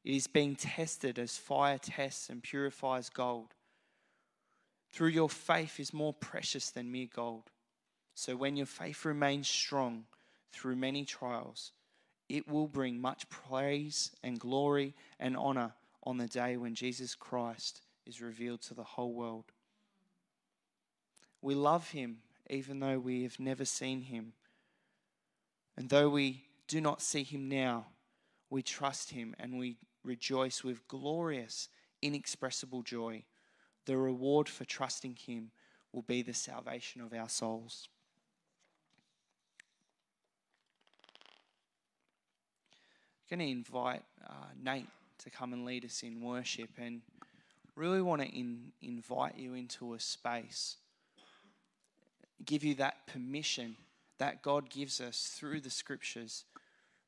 It 0.03 0.15
is 0.15 0.27
being 0.27 0.55
tested 0.55 1.19
as 1.19 1.37
fire 1.37 1.77
tests 1.77 2.29
and 2.29 2.41
purifies 2.41 3.09
gold. 3.09 3.53
Through 4.91 5.09
your 5.09 5.29
faith 5.29 5.79
is 5.79 5.93
more 5.93 6.13
precious 6.13 6.69
than 6.71 6.91
mere 6.91 7.07
gold. 7.13 7.51
So 8.15 8.35
when 8.35 8.55
your 8.55 8.65
faith 8.65 9.05
remains 9.05 9.47
strong 9.47 10.05
through 10.51 10.75
many 10.75 11.05
trials, 11.05 11.71
it 12.27 12.47
will 12.47 12.67
bring 12.67 12.99
much 12.99 13.29
praise 13.29 14.11
and 14.23 14.39
glory 14.39 14.95
and 15.19 15.37
honor 15.37 15.73
on 16.03 16.17
the 16.17 16.27
day 16.27 16.57
when 16.57 16.75
Jesus 16.75 17.15
Christ 17.15 17.81
is 18.05 18.21
revealed 18.21 18.61
to 18.63 18.73
the 18.73 18.83
whole 18.83 19.13
world. 19.13 19.45
We 21.41 21.55
love 21.55 21.91
him 21.91 22.17
even 22.49 22.79
though 22.79 22.99
we 22.99 23.23
have 23.23 23.39
never 23.39 23.65
seen 23.65 24.01
him. 24.01 24.33
And 25.77 25.89
though 25.89 26.09
we 26.09 26.43
do 26.67 26.81
not 26.81 27.01
see 27.01 27.23
him 27.23 27.47
now, 27.47 27.87
we 28.49 28.61
trust 28.61 29.11
him 29.11 29.33
and 29.39 29.57
we 29.57 29.77
rejoice 30.03 30.63
with 30.63 30.87
glorious, 30.87 31.69
inexpressible 32.01 32.83
joy. 32.83 33.23
The 33.85 33.97
reward 33.97 34.47
for 34.49 34.65
trusting 34.65 35.17
him 35.25 35.51
will 35.91 36.01
be 36.01 36.21
the 36.21 36.33
salvation 36.33 37.01
of 37.01 37.13
our 37.13 37.29
souls. 37.29 37.89
I'm 43.31 43.37
going 43.37 43.47
to 43.47 43.51
invite 43.51 44.03
uh, 44.27 44.33
Nate 44.61 44.87
to 45.19 45.29
come 45.29 45.53
and 45.53 45.65
lead 45.65 45.85
us 45.85 46.03
in 46.03 46.21
worship 46.21 46.69
and 46.77 47.01
really 47.75 48.01
want 48.01 48.21
to 48.21 48.27
in, 48.27 48.71
invite 48.81 49.37
you 49.37 49.53
into 49.53 49.93
a 49.93 49.99
space, 49.99 50.77
give 52.43 52.63
you 52.63 52.75
that 52.75 53.07
permission 53.07 53.77
that 54.17 54.41
God 54.41 54.69
gives 54.69 54.99
us 54.99 55.33
through 55.35 55.61
the 55.61 55.69
scriptures 55.69 56.45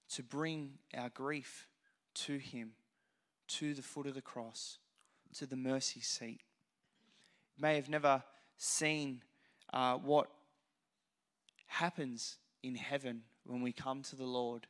to 0.10 0.24
bring 0.24 0.74
our 0.98 1.10
grief 1.10 1.68
to 2.14 2.38
Him, 2.38 2.72
to 3.60 3.74
the 3.74 3.82
foot 3.82 4.08
of 4.08 4.16
the 4.16 4.22
cross, 4.22 4.78
to 5.36 5.46
the 5.46 5.56
mercy 5.56 6.00
seat. 6.00 6.42
You 7.58 7.62
may 7.62 7.76
have 7.76 7.90
never 7.90 8.24
seen 8.58 9.22
uh, 9.72 9.96
what 9.96 10.28
happens 11.68 12.38
in 12.62 12.76
heaven 12.76 13.24
when 13.46 13.62
we 13.62 13.72
come 13.72 14.02
to 14.04 14.16
the 14.16 14.26
Lord 14.26 14.68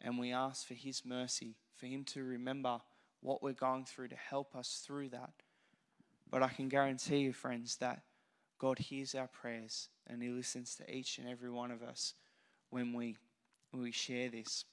and 0.00 0.18
we 0.18 0.32
ask 0.32 0.66
for 0.66 0.74
His 0.74 1.04
mercy, 1.04 1.56
for 1.74 1.86
Him 1.86 2.04
to 2.04 2.22
remember 2.22 2.80
what 3.20 3.42
we're 3.42 3.52
going 3.52 3.84
through 3.84 4.08
to 4.08 4.16
help 4.16 4.54
us 4.54 4.82
through 4.86 5.08
that. 5.10 5.32
But 6.30 6.42
I 6.42 6.48
can 6.48 6.68
guarantee 6.68 7.18
you, 7.18 7.32
friends, 7.32 7.76
that 7.76 8.02
God 8.58 8.78
hears 8.78 9.14
our 9.14 9.28
prayers 9.28 9.88
and 10.06 10.22
He 10.22 10.28
listens 10.28 10.74
to 10.76 10.90
each 10.94 11.18
and 11.18 11.28
every 11.28 11.50
one 11.50 11.70
of 11.70 11.82
us 11.82 12.14
when 12.70 12.92
we, 12.92 13.16
when 13.70 13.82
we 13.82 13.92
share 13.92 14.28
this. 14.28 14.64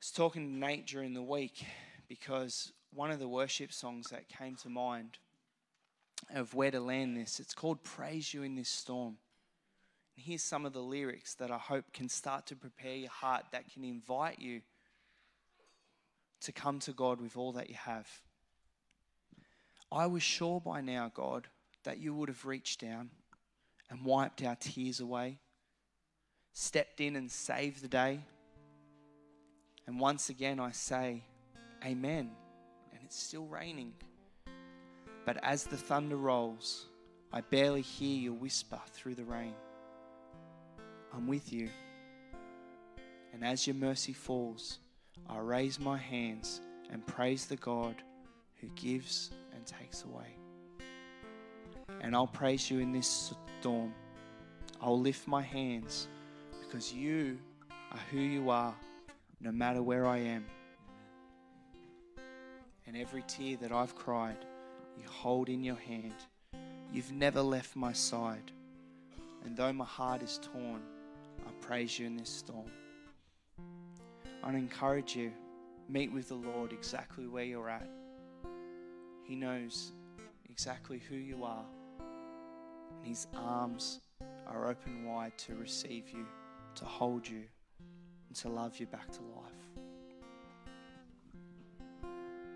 Was 0.00 0.12
talking 0.12 0.44
to 0.44 0.56
Nate 0.56 0.86
during 0.86 1.12
the 1.12 1.22
week 1.22 1.64
because 2.08 2.72
one 2.94 3.10
of 3.10 3.18
the 3.18 3.26
worship 3.26 3.72
songs 3.72 4.08
that 4.10 4.28
came 4.28 4.54
to 4.56 4.68
mind 4.68 5.18
of 6.32 6.54
where 6.54 6.70
to 6.70 6.78
land 6.78 7.16
this, 7.16 7.40
it's 7.40 7.54
called 7.54 7.82
Praise 7.82 8.32
You 8.32 8.44
in 8.44 8.54
This 8.54 8.68
Storm. 8.68 9.16
And 10.16 10.24
here's 10.24 10.44
some 10.44 10.64
of 10.64 10.72
the 10.72 10.82
lyrics 10.82 11.34
that 11.34 11.50
I 11.50 11.58
hope 11.58 11.92
can 11.92 12.08
start 12.08 12.46
to 12.46 12.56
prepare 12.56 12.94
your 12.94 13.10
heart, 13.10 13.46
that 13.50 13.72
can 13.72 13.82
invite 13.82 14.38
you 14.38 14.60
to 16.42 16.52
come 16.52 16.78
to 16.80 16.92
God 16.92 17.20
with 17.20 17.36
all 17.36 17.52
that 17.52 17.68
you 17.68 17.74
have. 17.76 18.08
I 19.90 20.06
was 20.06 20.22
sure 20.22 20.60
by 20.60 20.80
now, 20.80 21.10
God, 21.12 21.48
that 21.82 21.98
you 21.98 22.14
would 22.14 22.28
have 22.28 22.46
reached 22.46 22.80
down 22.80 23.10
and 23.90 24.04
wiped 24.04 24.44
our 24.44 24.56
tears 24.56 25.00
away, 25.00 25.38
stepped 26.52 27.00
in 27.00 27.16
and 27.16 27.30
saved 27.30 27.82
the 27.82 27.88
day. 27.88 28.20
And 29.88 29.98
once 29.98 30.28
again, 30.28 30.60
I 30.60 30.70
say, 30.72 31.22
Amen. 31.82 32.30
And 32.92 33.00
it's 33.04 33.18
still 33.18 33.46
raining. 33.46 33.94
But 35.24 35.42
as 35.42 35.64
the 35.64 35.78
thunder 35.78 36.16
rolls, 36.16 36.84
I 37.32 37.40
barely 37.40 37.80
hear 37.80 38.20
your 38.20 38.34
whisper 38.34 38.78
through 38.92 39.14
the 39.14 39.24
rain. 39.24 39.54
I'm 41.14 41.26
with 41.26 41.50
you. 41.54 41.70
And 43.32 43.42
as 43.42 43.66
your 43.66 43.76
mercy 43.76 44.12
falls, 44.12 44.78
I 45.26 45.38
raise 45.38 45.80
my 45.80 45.96
hands 45.96 46.60
and 46.90 47.06
praise 47.06 47.46
the 47.46 47.56
God 47.56 47.94
who 48.60 48.68
gives 48.74 49.30
and 49.54 49.64
takes 49.64 50.04
away. 50.04 50.36
And 52.02 52.14
I'll 52.14 52.26
praise 52.26 52.70
you 52.70 52.80
in 52.80 52.92
this 52.92 53.32
storm. 53.60 53.94
I'll 54.82 55.00
lift 55.00 55.26
my 55.26 55.40
hands 55.40 56.08
because 56.60 56.92
you 56.92 57.38
are 57.90 58.00
who 58.10 58.18
you 58.18 58.50
are, 58.50 58.74
no 59.40 59.52
matter 59.52 59.82
where 59.82 60.06
I 60.06 60.18
am. 60.18 60.44
And 62.86 62.96
every 62.96 63.22
tear 63.22 63.56
that 63.58 63.72
I've 63.72 63.94
cried, 63.94 64.44
you 64.96 65.04
hold 65.08 65.48
in 65.48 65.62
your 65.62 65.76
hand. 65.76 66.14
You've 66.92 67.12
never 67.12 67.40
left 67.40 67.76
my 67.76 67.92
side. 67.92 68.50
And 69.44 69.56
though 69.56 69.72
my 69.72 69.84
heart 69.84 70.22
is 70.22 70.40
torn, 70.42 70.82
I 71.46 71.50
praise 71.60 71.98
you 71.98 72.06
in 72.06 72.16
this 72.16 72.30
storm. 72.30 72.70
I 74.42 74.50
encourage 74.50 75.14
you, 75.14 75.32
meet 75.88 76.12
with 76.12 76.28
the 76.28 76.34
Lord 76.34 76.72
exactly 76.72 77.26
where 77.26 77.44
you're 77.44 77.68
at. 77.68 77.88
He 79.24 79.36
knows 79.36 79.92
exactly 80.48 80.98
who 80.98 81.16
you 81.16 81.44
are, 81.44 81.64
and 82.96 83.06
His 83.06 83.26
arms 83.36 84.00
are 84.46 84.70
open 84.70 85.04
wide 85.04 85.36
to 85.38 85.54
receive 85.54 86.08
you, 86.08 86.26
to 86.76 86.84
hold 86.84 87.28
you, 87.28 87.44
and 88.28 88.36
to 88.38 88.48
love 88.48 88.78
you 88.78 88.86
back 88.86 89.10
to 89.12 89.20
life. 89.22 89.57